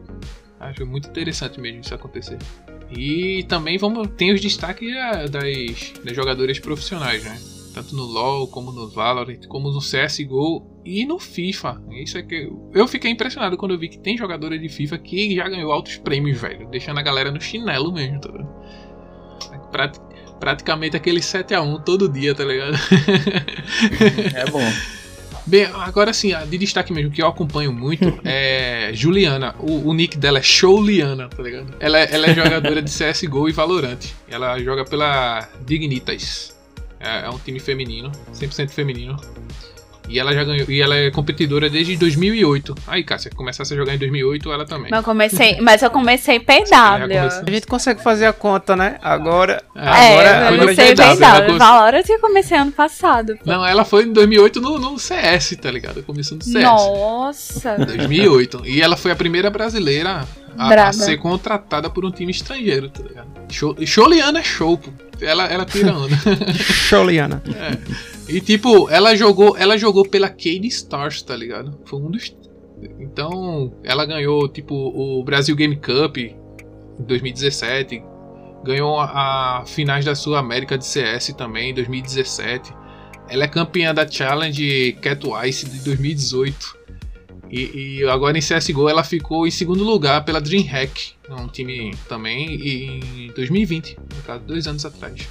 [0.65, 2.39] Acho muito interessante mesmo isso acontecer.
[2.91, 4.89] E também vamos tem os destaques
[5.31, 7.39] das, das jogadoras profissionais, né?
[7.75, 11.83] Tanto no LoL, como no Valorant, como no CSGO e no FIFA.
[11.91, 15.35] Isso é que eu fiquei impressionado quando eu vi que tem jogadora de FIFA que
[15.35, 16.69] já ganhou altos prêmios, velho.
[16.71, 18.31] Deixando a galera no chinelo mesmo, tá?
[19.73, 19.99] Prat,
[20.39, 22.77] praticamente aquele 7x1 todo dia, tá ligado?
[24.35, 24.61] É bom.
[25.47, 29.55] Bem, agora sim, de destaque mesmo, que eu acompanho muito é Juliana.
[29.59, 31.75] O, o nick dela é Showliana, tá ligado?
[31.79, 33.99] Ela, é, ela é jogadora de CSGO e Valorant.
[34.29, 36.55] Ela joga pela Dignitas.
[36.99, 39.21] É, é um time feminino, 100% feminino.
[40.09, 40.69] E ela já ganhou.
[40.69, 42.75] E ela é competidora desde 2008.
[42.87, 44.91] Aí, Cássia, começasse a jogar em 2008, ela também.
[44.91, 47.45] Mas eu comecei, mas eu comecei PW.
[47.47, 48.99] A gente consegue fazer a conta, né?
[49.03, 49.63] Agora.
[49.75, 51.59] É, agora, eu comecei PW.
[51.59, 53.37] Valorant eu comecei ano passado.
[53.37, 53.51] Pô.
[53.51, 56.03] Não, ela foi em 2008 no, no CS, tá ligado?
[56.03, 56.63] Começou no CS.
[56.63, 57.77] Nossa!
[57.77, 58.63] 2008.
[58.67, 60.27] E ela foi a primeira brasileira
[60.59, 63.29] a, a, ser contratada por um time estrangeiro, tá ligado?
[63.53, 64.91] Show, Sholiana é show, pô.
[65.21, 66.17] Ela, ela tira onda.
[66.55, 67.43] Sholiana.
[67.49, 68.33] É.
[68.33, 71.79] E tipo, ela jogou, ela jogou pela Cade Stars, tá ligado?
[71.85, 72.35] Foi um dos
[72.99, 76.37] Então, ela ganhou tipo o Brasil Game Cup em
[76.99, 78.03] 2017,
[78.65, 82.73] ganhou a, a finais da Sul América de CS também em 2017.
[83.29, 86.84] Ela é campeã da Challenge Catwise de 2018.
[87.57, 92.57] E, e, agora em CSGO ela ficou em segundo lugar pela DreamHack, um time também,
[92.57, 95.29] em 2020, no caso, dois anos atrás.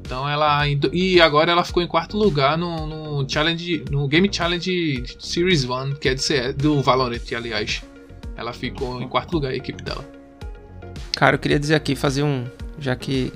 [0.00, 0.64] Então ela.
[0.92, 3.84] E agora ela ficou em quarto lugar no, no Challenge.
[3.92, 7.80] No Game Challenge Series 1, que é de CS, do Valorant, aliás.
[8.36, 10.04] Ela ficou em quarto lugar a equipe dela.
[11.12, 12.44] Cara, eu queria dizer aqui, fazer um.
[12.76, 13.32] Já que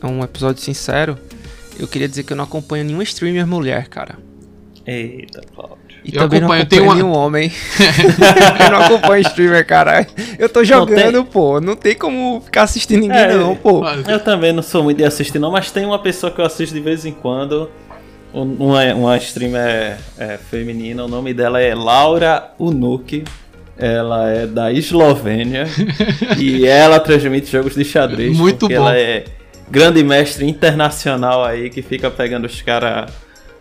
[0.00, 1.18] é um episódio sincero,
[1.76, 4.16] eu queria dizer que eu não acompanho nenhuma streamer mulher, cara.
[4.86, 5.81] Eita, Paulo.
[6.04, 6.94] E eu também acompanho, não acompanho uma...
[6.94, 7.52] nenhum homem.
[8.64, 10.06] eu não acompanho streamer, cara.
[10.38, 11.24] Eu tô jogando, tem...
[11.24, 11.60] pô.
[11.60, 13.82] Não tem como ficar assistindo ninguém, é, não, pô.
[14.08, 16.74] Eu também não sou muito de assistir, não, mas tem uma pessoa que eu assisto
[16.74, 17.70] de vez em quando.
[18.34, 23.24] Uma, uma streamer é, feminina, o nome dela é Laura Unuk.
[23.76, 25.66] Ela é da Eslovênia
[26.38, 28.36] e ela transmite jogos de xadrez.
[28.36, 28.74] Muito bom.
[28.74, 29.24] Ela é
[29.70, 33.10] grande mestre internacional aí que fica pegando os caras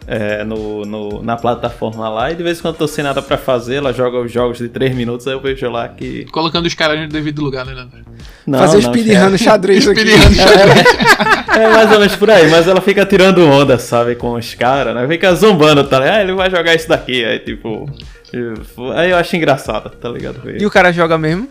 [0.08, 3.38] é, no, no, na plataforma lá e de vez em quando tô sem nada pra
[3.38, 6.26] fazer, ela joga os jogos de 3 minutos, aí eu vejo lá que.
[6.26, 8.00] Colocando os caras no devido lugar, né, Leandro?
[8.46, 10.08] Não, Fazer speedrun xadrez aqui.
[10.08, 10.86] xadrez.
[11.58, 14.56] É, é, mais ou menos por aí, mas ela fica tirando onda, sabe, com os
[14.56, 15.08] caras, né?
[15.08, 16.16] Fica zombando, tá ligado?
[16.16, 17.90] Ah, ele vai jogar isso daqui, aí tipo.
[18.96, 20.42] Aí eu acho engraçado, tá ligado?
[20.50, 21.48] E o cara joga mesmo?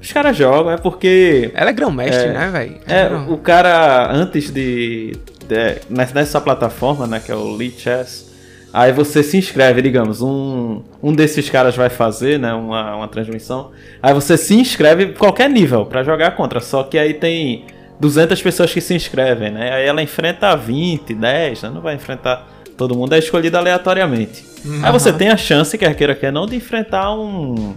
[0.00, 1.50] Os caras jogam, é porque.
[1.54, 2.76] Ela é grão-mestre, é, né, velho?
[2.86, 5.16] É, é o cara, antes de
[5.50, 8.32] é, nessa plataforma, né, que é o Lee Chess,
[8.72, 13.70] aí você se inscreve, digamos, um, um desses caras vai fazer, né, uma, uma transmissão,
[14.02, 17.64] aí você se inscreve qualquer nível para jogar contra, só que aí tem
[17.98, 22.46] 200 pessoas que se inscrevem, né, aí ela enfrenta 20, 10, né, não vai enfrentar
[22.76, 24.44] todo mundo, é escolhido aleatoriamente.
[24.64, 24.84] Uhum.
[24.84, 27.74] Aí você tem a chance, quer queira quer não, de enfrentar um,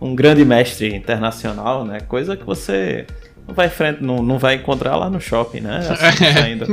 [0.00, 3.06] um grande mestre internacional, né, coisa que você
[3.46, 5.78] não vai, frente, não, não vai encontrar lá no shopping, né?
[5.78, 6.66] Assim, saindo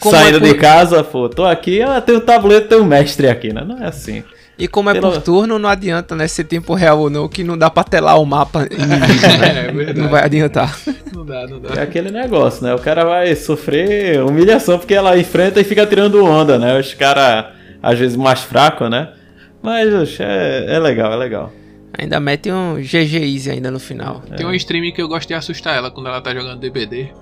[0.00, 0.48] saindo é por...
[0.48, 3.62] de casa, pô, tô aqui, ah, tem o tabuleiro, tem o mestre aqui, né?
[3.64, 4.24] Não é assim.
[4.56, 5.10] E como é Pelo...
[5.10, 6.28] por turno, não adianta, né?
[6.28, 8.68] Ser tempo real ou não, que não dá pra telar o mapa né?
[9.90, 10.78] é, não vai adiantar.
[11.12, 11.80] Não dá, não dá.
[11.80, 12.72] É aquele negócio, né?
[12.72, 16.78] O cara vai sofrer humilhação porque ela enfrenta e fica tirando onda, né?
[16.78, 17.46] Os caras,
[17.82, 19.08] às vezes, mais fracos, né?
[19.60, 21.52] Mas, é, é legal, é legal.
[21.98, 24.20] Ainda mete um GG Easy ainda no final.
[24.36, 27.12] Tem uma stream que eu gosto de assustar ela quando ela tá jogando DBD.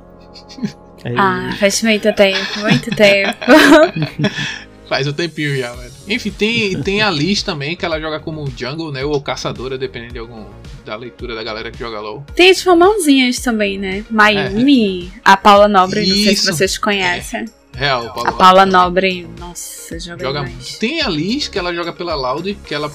[1.05, 3.37] Aí- Ah, faz muito tempo, muito tempo.
[4.89, 5.93] Faz um tempinho já, velho.
[6.07, 9.03] Enfim, tem, tem a Liz também, que ela joga como jungle, né?
[9.03, 10.45] Ou caçadora, dependendo de algum,
[10.85, 12.23] da leitura da galera que joga LOL.
[12.35, 14.05] Tem as famãozinhas também, né?
[14.11, 16.53] Mayumi, a Paula Nobre, não sei se Isso.
[16.53, 17.47] vocês conhecem.
[17.75, 18.29] Real, Paulo.
[18.29, 20.53] A Paula Nobre, nossa, joga, joga.
[20.79, 22.93] Tem a Liz, que ela joga pela Loud, que ela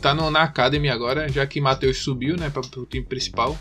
[0.00, 3.56] tá no, na Academy agora, já que Matheus subiu, né, pra, pro time principal.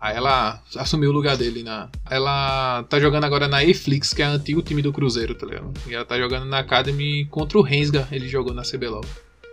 [0.00, 1.88] Aí ela assumiu o lugar dele na.
[2.10, 5.72] Ela tá jogando agora na E-Flix, que é o antigo time do Cruzeiro, tá ligado?
[5.86, 9.04] E ela tá jogando na Academy contra o Rensga, ele jogou na CBLOL.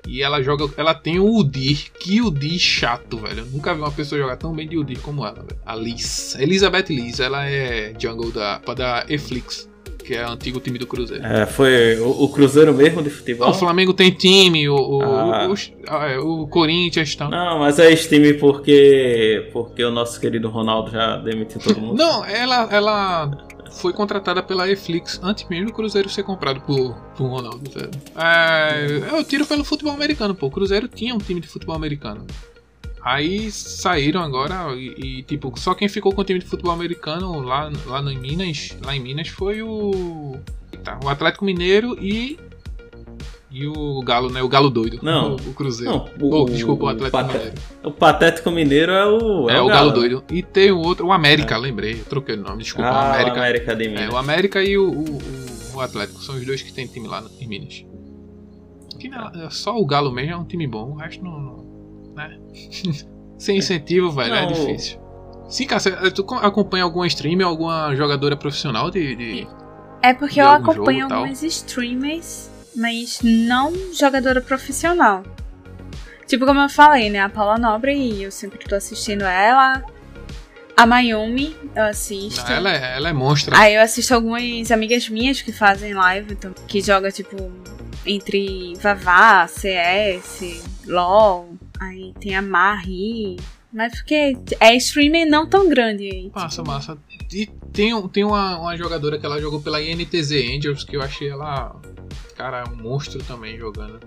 [0.07, 0.67] E ela joga.
[0.75, 1.91] Ela tem o Udir.
[1.99, 3.41] Que Udir chato, velho.
[3.41, 5.59] Eu nunca vi uma pessoa jogar tão bem de Udir como ela, velho.
[5.63, 6.33] A Liz.
[6.35, 9.68] Elizabeth Liz, ela é jungle da, da E-Flix,
[10.09, 11.23] que é o antigo time do Cruzeiro.
[11.23, 13.47] É, foi o, o Cruzeiro mesmo de futebol?
[13.51, 15.47] O Flamengo tem time, o, o, Ah.
[15.47, 15.53] o,
[15.87, 17.29] ah, é, o Corinthians tá.
[17.29, 21.93] Não, mas é esse time porque, porque o nosso querido Ronaldo já demitiu todo mundo.
[22.01, 27.27] Não, ela, ela foi contratada pela Eflix antes mesmo do Cruzeiro ser comprado por, por
[27.27, 27.69] Ronaldo.
[28.17, 30.47] É, eu tiro pelo futebol americano, pô.
[30.47, 32.25] O Cruzeiro tinha um time de futebol americano.
[33.01, 37.39] Aí saíram agora e, e, tipo, só quem ficou com o time de futebol americano
[37.39, 40.37] lá, lá no, em Minas, lá em Minas foi o
[40.83, 42.37] tá, o Atlético Mineiro e
[43.51, 44.43] e o Galo, né?
[44.43, 44.99] O Galo doido.
[45.01, 45.31] Não.
[45.31, 45.91] O, o Cruzeiro.
[45.91, 47.55] Não, Oh, desculpa, o Atlético Pate- Mineiro.
[47.83, 49.49] O Patético Mineiro é o.
[49.49, 50.23] É, o Galo doido.
[50.29, 51.93] E tem o outro, o América, lembrei.
[51.99, 52.87] Eu troquei o nome, desculpa.
[52.89, 53.35] Ah, o América.
[53.35, 54.03] o América de Minas.
[54.03, 57.07] É, o América e o, o, o- o Atlético são os dois que tem time
[57.07, 57.83] lá em Minas.
[58.99, 61.68] Que não- é só o Galo mesmo é um time bom, o resto não.
[62.27, 62.37] Né?
[63.37, 64.99] Sem incentivo, velho, é Não, difícil.
[65.47, 69.15] Sim, Cássia, tu co- acompanha alguma streamer, alguma jogadora profissional de.
[69.15, 69.47] de-
[70.01, 75.23] É porque de eu algum acompanho jogo, algumas streamers, mas não jogadora profissional.
[76.27, 77.19] Tipo como eu falei, né?
[77.21, 79.83] A Paula Nobre, e eu sempre tô assistindo ela.
[80.77, 82.41] A Mayumi, eu assisto.
[82.47, 83.57] Não, ela, é, ela é monstra.
[83.57, 87.35] Aí eu assisto algumas amigas minhas que fazem live, tam- que joga tipo
[88.05, 91.49] entre Vavá, CS, LOL,
[91.79, 93.37] aí tem a Mari.
[93.71, 96.31] Mas porque é streamer não tão grande aí.
[96.33, 96.97] Massa, massa.
[97.31, 101.29] E tem, tem uma, uma jogadora que ela jogou pela INTZ Angels, que eu achei
[101.29, 101.75] ela.
[102.35, 103.99] Cara, um monstro também jogando.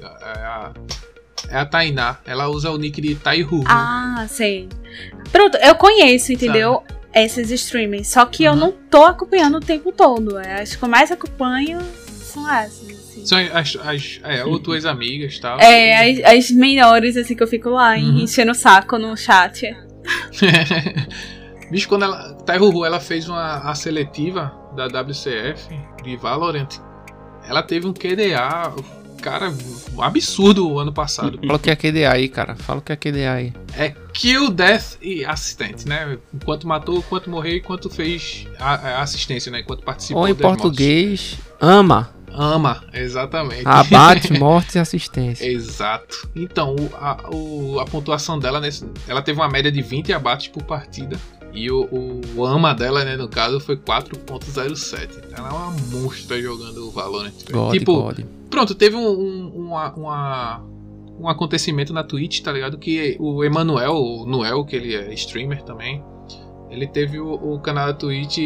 [0.00, 0.72] É a,
[1.50, 2.18] é a Tainá.
[2.24, 3.62] Ela usa o nick de Taihu.
[3.66, 4.68] Ah, sei.
[5.30, 6.82] Pronto, eu conheço, entendeu?
[7.12, 8.08] Essas streamers.
[8.08, 8.58] Só que eu Uhum.
[8.58, 10.38] não tô acompanhando o tempo todo.
[10.38, 12.99] É, As que eu mais acompanho são essas.
[13.24, 15.60] São as, as é, ou tuas amigas e tal.
[15.60, 18.20] É, as, as menores, assim, que eu fico lá Uhum.
[18.20, 19.74] enchendo o saco no chat.
[21.70, 22.34] Bicho, quando ela.
[22.44, 25.68] Taihu, ela fez uma a seletiva da WCF
[26.02, 26.68] de Valorant.
[27.48, 28.72] Ela teve um QDA,
[29.22, 29.52] cara,
[29.94, 31.38] um absurdo o ano passado.
[31.38, 32.56] Fala o que é QDA aí, cara.
[32.56, 33.52] Fala o que é QDA aí.
[33.76, 36.18] É kill, death e assistente, né?
[36.34, 39.60] Enquanto matou, quanto morreu e quanto fez a, a assistência, né?
[39.60, 42.10] Enquanto participou Ou em português, ama.
[42.32, 43.66] Ama, exatamente.
[43.66, 45.44] Abate, mortes e assistência.
[45.46, 46.28] Exato.
[46.34, 50.48] Então, o- a, o- a pontuação dela, nesse, ela teve uma média de 20 abates
[50.48, 51.16] por partida.
[51.52, 55.08] E o, o AMA dela, né, no caso, foi 4.07.
[55.36, 57.32] Ela é uma monstra jogando o Valorant.
[57.32, 57.52] velho.
[57.52, 58.20] God, tipo, God.
[58.48, 60.64] Pronto, teve um, um, uma- uma-
[61.18, 62.78] um acontecimento na Twitch, tá ligado?
[62.78, 66.02] Que o Emanuel, o Noel, que ele é streamer também,
[66.70, 68.38] ele teve o, o canal da Twitch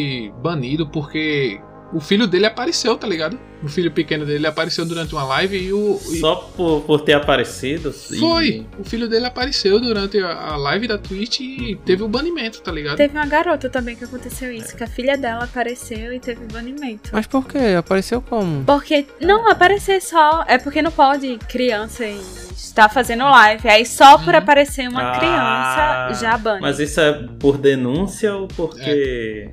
[0.42, 1.60] banido porque
[1.94, 3.38] o filho dele apareceu, tá ligado?
[3.62, 5.98] O filho pequeno dele apareceu durante uma live e o.
[6.10, 7.94] e- Só por, por ter aparecido.
[8.10, 8.66] e- Foi!
[8.78, 12.96] O filho dele apareceu durante a live da Twitch e teve o banimento, tá ligado?
[12.96, 17.10] Teve uma garota também que aconteceu isso, que a filha dela apareceu e teve banimento.
[17.12, 17.74] Mas por quê?
[17.78, 18.64] Apareceu como?
[18.64, 20.44] Porque, não, aparecer só.
[20.46, 22.20] É porque não pode criança e
[22.54, 23.68] está fazendo live.
[23.68, 24.38] Aí só por Uhum.
[24.40, 26.60] aparecer uma Ah, criança já bane.
[26.60, 28.82] Mas isso é por denúncia ou porque.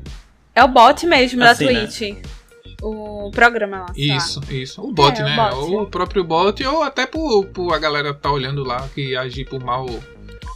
[0.07, 0.20] É
[0.57, 1.79] o bot mesmo Assim, da né?
[1.87, 2.17] Twitch.
[2.83, 3.93] O programa lá.
[3.93, 4.17] sei lá.
[4.17, 4.81] Isso, isso.
[4.81, 5.35] O bot, É, o né?
[5.35, 5.55] bot.
[5.55, 9.45] Ou o próprio bot, ou até por, por a galera tá olhando lá que agir
[9.45, 9.85] por mal.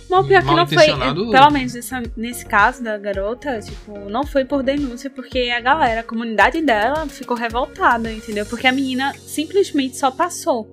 [0.09, 0.85] Não, pior que não foi.
[1.31, 6.01] Pelo menos nessa- nesse caso da garota, tipo, não foi por denúncia, porque a galera,
[6.01, 8.45] a comunidade dela ficou revoltada, entendeu?
[8.45, 10.67] Porque a menina simplesmente só passou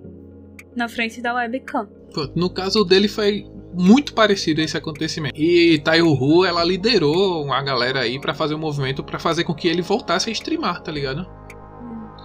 [0.77, 1.89] na frente da webcam.
[2.37, 5.35] No caso dele foi muito parecido esse acontecimento.
[5.39, 9.69] E Taihu, ela liderou a galera aí pra fazer o movimento pra fazer com que
[9.69, 11.27] ele voltasse a streamar, tá ligado?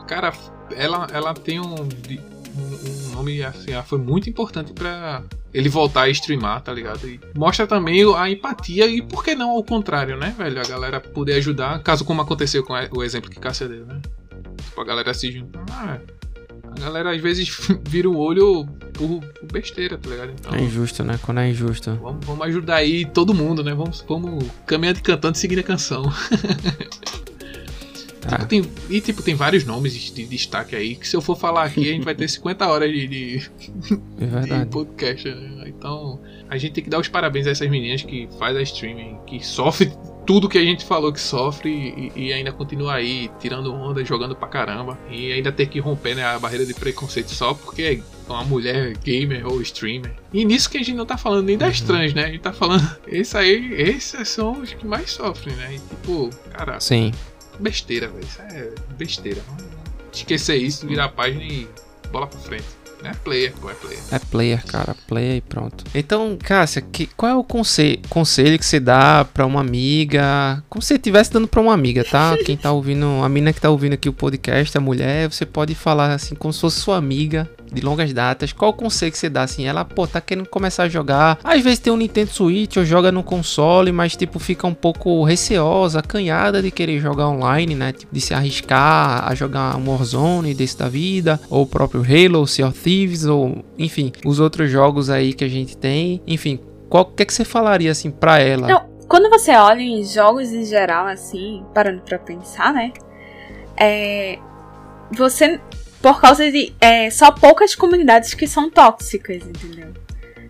[0.07, 0.31] Cara,
[0.75, 5.23] ela, ela tem um, um, um nome assim, foi muito importante pra
[5.53, 7.07] ele voltar a streamar, tá ligado?
[7.07, 10.59] E mostra também a empatia e por que não ao contrário, né, velho?
[10.61, 14.01] A galera poder ajudar, caso como aconteceu com a- o exemplo que Cássia deu, né?
[14.63, 15.59] Tipo, a galera se junta.
[15.71, 15.99] Ah,
[16.77, 17.49] A galera às vezes
[17.87, 19.21] vira o olho por,
[19.51, 20.31] besteira, tá ligado?
[20.31, 21.19] Então, É injusto, né?
[21.21, 21.95] Quando é injusto.
[22.01, 23.73] vamos, vamos ajudar aí todo mundo, né?
[23.73, 26.03] Vamos, vamos caminhando e cantando seguindo a canção.
[28.21, 28.37] Tá.
[28.39, 31.37] Tipo, tem- e tipo, tem vários nomes de, de destaque aí que se eu for
[31.37, 33.49] falar aqui a gente vai ter 50 horas de, de,
[34.19, 35.29] É de podcast.
[35.29, 35.63] né?
[35.69, 36.19] Então
[36.49, 39.45] a gente tem que dar os parabéns a essas meninas que faz a streaming, que
[39.45, 39.91] sofre
[40.27, 44.35] tudo que a gente falou que sofre e, e ainda continua aí tirando onda, jogando
[44.35, 44.99] pra caramba.
[45.09, 48.97] E ainda ter que romper né, a barreira de preconceito só porque é uma mulher
[48.97, 50.13] gamer ou streamer.
[50.33, 52.25] E nisso que a gente não tá falando nem das trans, né?
[52.25, 52.85] A gente tá falando.
[53.07, 55.75] Esse aí, esses são os que mais sofrem, né?
[55.75, 57.13] E tipo, cara, Sim.
[57.57, 58.25] besteira, velho.
[58.25, 59.41] Isso é besteira.
[59.47, 59.63] Vamos
[60.11, 61.67] esquecer isso, virar a página e
[62.11, 62.65] bola pra frente.
[63.03, 63.99] É player, pô, é player.
[64.11, 64.95] É player, cara.
[65.07, 65.83] Player e pronto.
[65.93, 70.63] Então, Cássia, que, qual é o conselho, conselho que você dá pra uma amiga?
[70.69, 72.35] Como se você estivesse dando pra uma amiga, tá?
[72.43, 75.75] Quem tá ouvindo, a mina que tá ouvindo aqui o podcast, a mulher, você pode
[75.75, 78.53] falar assim, como se fosse sua amiga de longas datas.
[78.53, 79.65] Qual o conselho que você dá assim?
[79.65, 81.37] Ela, pô, tá querendo começar a jogar.
[81.43, 85.23] Às vezes tem um Nintendo Switch ou joga no console, mas tipo, fica um pouco
[85.23, 87.91] receosa, acanhada de querer jogar online, né?
[87.91, 92.47] Tipo, de se arriscar a jogar um Warzone desse da vida, ou o próprio Halo,
[92.47, 96.21] Sea of Thieves, ou enfim, os outros jogos aí que a gente tem.
[96.25, 96.57] Enfim,
[96.89, 98.65] qual que é que você falaria assim pra ela?
[98.65, 102.93] Não, quando você olha em jogos em geral, assim, parando pra pensar, né?
[103.75, 104.39] É.
[105.13, 105.59] Você.
[106.01, 106.73] Por causa de.
[106.79, 109.93] É, só poucas comunidades que são tóxicas, entendeu?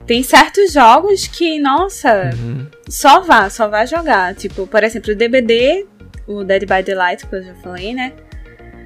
[0.05, 2.67] Tem certos jogos que, nossa, Uhum.
[2.87, 4.35] só vá, só vá jogar.
[4.35, 5.85] Tipo, por exemplo, o DBD,
[6.27, 8.13] o Dead by Daylight, que eu já falei, né?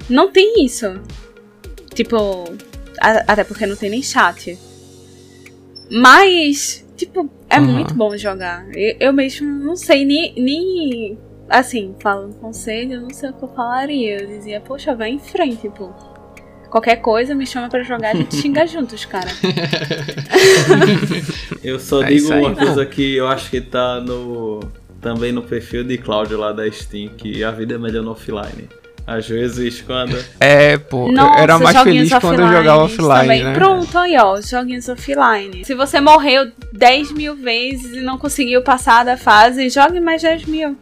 [0.09, 0.99] Não tem isso.
[1.93, 2.45] Tipo,
[3.01, 4.57] até porque não tem nem chat.
[5.89, 7.67] Mas, tipo, é Aham.
[7.73, 8.65] muito bom jogar.
[8.73, 11.17] Eu, eu mesmo não sei nem, nem.
[11.49, 14.21] Assim, falando conselho, eu não sei o que eu falaria.
[14.21, 15.89] Eu dizia, poxa, vai em frente, pô.
[16.69, 19.27] Qualquer coisa me chama pra jogar, a gente xinga juntos, cara.
[21.61, 22.41] Eu só É digo aí.
[22.41, 24.59] uma coisa que eu acho que tá no.
[25.01, 28.69] Também no perfil de Cláudio lá da Steam, que a vida é melhor no offline.
[29.05, 30.17] Às vezes quando.
[30.39, 33.43] É, pô, eu Nossa, era mais feliz quando eu jogava offline, também.
[33.43, 33.53] né?
[33.53, 35.65] Pronto, aí ó, os joguinhos offline.
[35.65, 40.45] Se você morreu 10 mil vezes e não conseguiu passar da fase, jogue mais 10
[40.45, 40.77] mil.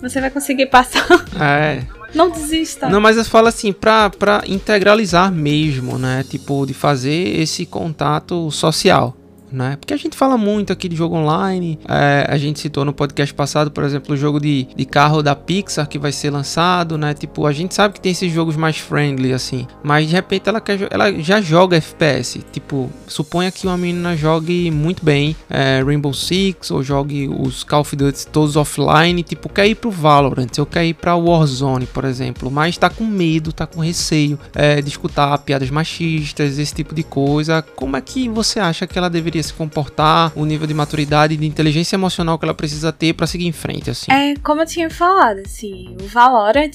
[0.00, 1.06] Você vai conseguir passar.
[1.40, 1.82] É.
[2.14, 2.88] Não desista.
[2.88, 6.24] Não, mas eu falo assim, pra, pra integralizar mesmo, né?
[6.28, 9.14] Tipo, de fazer esse contato social.
[9.56, 9.76] Né?
[9.80, 11.78] Porque a gente fala muito aqui de jogo online.
[11.88, 15.34] é, a gente citou no podcast passado, por exemplo, o jogo de, de carro da
[15.34, 17.14] Pixar que vai ser lançado, né?
[17.14, 19.66] Tipo, a gente sabe que tem esses jogos mais friendly, assim.
[19.82, 22.44] Mas de repente ela, quer, ela já joga FPS.
[22.52, 27.80] Tipo, suponha que uma menina jogue muito bem é, Rainbow Six ou jogue os Call
[27.80, 29.22] of Duty todos offline.
[29.22, 32.50] Tipo, quer ir pro Valorant, ou quer ir pra Warzone, por exemplo.
[32.50, 37.02] Mas tá com medo, tá com receio é, de escutar piadas machistas, esse tipo de
[37.02, 37.62] coisa.
[37.62, 40.32] Como é que você acha que ela deveria se comportar?
[40.36, 43.52] O nível de maturidade e de inteligência emocional que ela precisa ter pra seguir em
[43.52, 44.10] frente, assim?
[44.12, 46.70] É, como eu tinha falado, assim, o Valorant,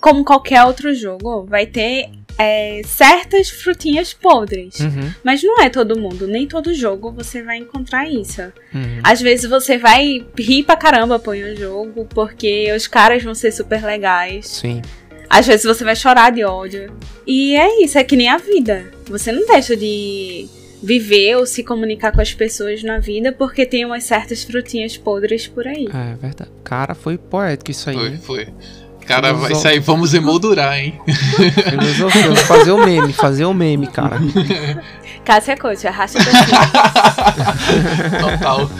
[0.00, 4.80] como qualquer outro jogo, vai ter é, certas frutinhas podres.
[4.80, 8.42] Uhum, Mas não é todo mundo, nem todo jogo você vai encontrar isso.
[8.74, 9.00] uhum.
[9.02, 13.52] Às vezes você vai rir pra caramba por um jogo, porque os caras vão ser
[13.52, 14.48] super legais.
[14.48, 14.82] Sim.
[15.30, 16.92] Às vezes você vai chorar de ódio.
[17.26, 18.90] E é isso, é que nem a vida.
[19.06, 20.46] Você não deixa de
[20.84, 25.46] viver ou se comunicar com as pessoas na vida porque tem umas certas frutinhas podres
[25.46, 25.88] por aí.
[25.92, 26.50] É verdade.
[26.62, 27.96] Cara, foi poético isso aí.
[27.96, 28.48] Foi, foi.
[29.06, 29.70] Cara, vai Filosofia.
[29.70, 30.98] sair, vamos emoldurar, hein?
[31.68, 34.18] Filosofia, fazer o meme, fazer o meme, cara.
[35.24, 36.18] Cássia Coach, arrasta.
[38.20, 38.70] Total.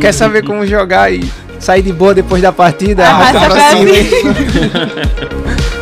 [0.00, 1.20] Quer saber como jogar e
[1.60, 3.06] sair de boa depois da partida?
[3.06, 5.73] Arrasta Arrasta pra pra cima.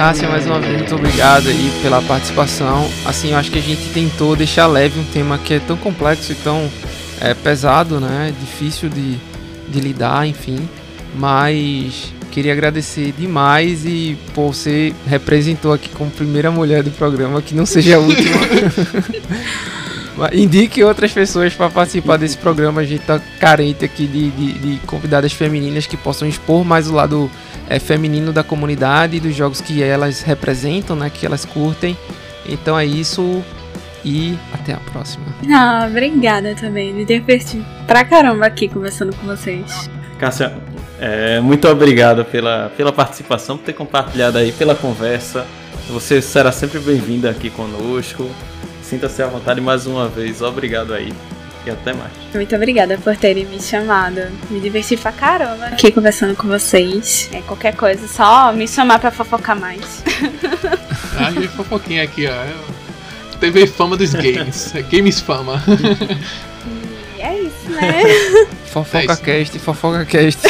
[0.00, 2.88] Cássia, mais uma vez, muito obrigado aí pela participação.
[3.04, 6.32] Assim, eu acho que a gente tentou deixar leve um tema que é tão complexo
[6.32, 6.70] e tão
[7.20, 8.32] é, pesado, né?
[8.40, 9.18] Difícil de,
[9.68, 10.66] de lidar, enfim.
[11.14, 17.54] Mas queria agradecer demais e pô, você representou aqui como primeira mulher do programa, que
[17.54, 18.40] não seja a última.
[20.32, 22.80] Indique outras pessoas para participar desse programa.
[22.80, 26.94] A gente tá carente aqui de, de, de convidadas femininas que possam expor mais o
[26.94, 27.30] lado
[27.70, 31.96] é, feminino da comunidade, dos jogos que elas representam, né, que elas curtem.
[32.44, 33.42] Então é isso
[34.04, 35.24] e até a próxima.
[35.54, 36.92] Ah, obrigada também.
[36.92, 39.88] Me diverti pra caramba aqui conversando com vocês.
[40.18, 40.52] Cássia,
[41.00, 45.46] é, muito obrigado pela, pela participação, por ter compartilhado aí, pela conversa.
[45.88, 48.28] Você será sempre bem-vinda aqui conosco.
[48.82, 50.42] Sinta-se à vontade mais uma vez.
[50.42, 51.12] Obrigado aí.
[51.66, 52.10] E até mais.
[52.34, 54.20] Muito obrigada por terem me chamado.
[54.50, 57.28] Me diverti pra caramba aqui conversando com vocês.
[57.32, 60.02] É, qualquer coisa, só me chamar pra fofocar mais.
[61.22, 63.36] Ah, e fofoquinha aqui, ó.
[63.38, 64.72] TV Fama dos Games.
[64.90, 65.62] Games Fama.
[67.18, 68.02] E é isso, né?
[68.66, 69.22] Fofoca É isso.
[69.22, 70.40] cast, fofoca cast.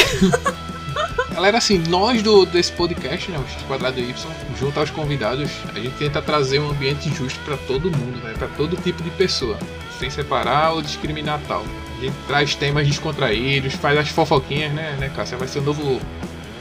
[1.33, 4.13] Galera, assim, nós do, desse podcast, né, o Quadrado Y,
[4.59, 8.47] junto aos convidados, a gente tenta trazer um ambiente justo pra todo mundo, né, para
[8.49, 9.57] todo tipo de pessoa,
[10.01, 11.63] sem separar ou discriminar tal.
[11.99, 15.37] A gente traz temas descontraídos, faz as fofoquinhas, né, né, Cássia?
[15.37, 16.01] Vai ser o novo,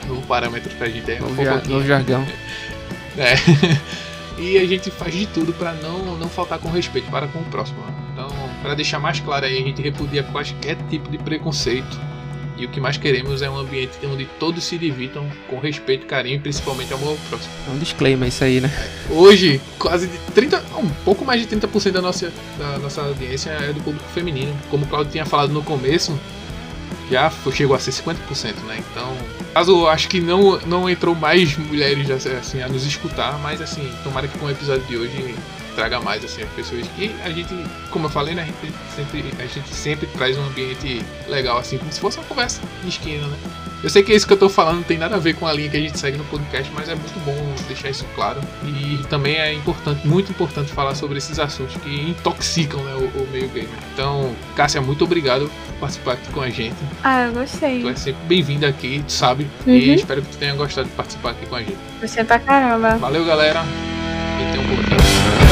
[0.07, 2.25] novo parâmetro pra gente, é Novo, jar- novo jargão.
[3.19, 3.35] É.
[4.39, 7.45] E a gente faz de tudo pra não, não faltar com respeito para com o
[7.45, 7.79] próximo.
[8.11, 8.27] Então,
[8.63, 12.01] pra deixar mais claro aí, a gente repudia qualquer tipo de preconceito.
[12.57, 16.37] E o que mais queremos é um ambiente onde todos se divirtam com respeito, carinho
[16.37, 17.53] e principalmente amor ao próximo.
[17.69, 18.71] É um disclaimer isso aí, né?
[19.09, 23.73] Hoje, quase de 30, um pouco mais de 30% da nossa, da nossa audiência é
[23.73, 24.55] do público feminino.
[24.71, 26.19] Como o Claudio tinha falado no começo,
[27.11, 28.83] já chegou a ser 50%, né?
[28.91, 29.17] Então,
[29.53, 33.91] caso eu acho que não, não entrou mais mulheres assim, a nos escutar, mas assim,
[34.05, 35.35] tomara que com o episódio de hoje
[35.81, 37.55] traga mais assim, as pessoas que a gente,
[37.91, 38.43] como eu falei, né?
[38.43, 42.27] A gente sempre, a gente sempre traz um ambiente legal, assim, como se fosse uma
[42.27, 43.37] conversa de esquina, né?
[43.83, 45.53] Eu sei que isso que eu tô falando não tem nada a ver com a
[45.55, 47.35] linha que a gente segue no podcast, mas é muito bom
[47.67, 48.39] deixar isso claro.
[48.63, 53.29] E também é importante, muito importante falar sobre esses assuntos que intoxicam né, o, o
[53.33, 53.71] meio gamer.
[53.95, 56.77] Então, Cássia, muito obrigado por participar aqui com a gente.
[57.03, 57.81] Ah, eu gostei.
[57.81, 59.47] Tu é sempre bem-vinda aqui, tu sabe.
[59.67, 59.73] Uhum.
[59.73, 61.79] E espero que tu tenha gostado de participar aqui com a gente.
[62.03, 62.99] Gostei pra caramba.
[62.99, 63.65] Valeu, galera.
[64.41, 65.50] E tenha um bom dia.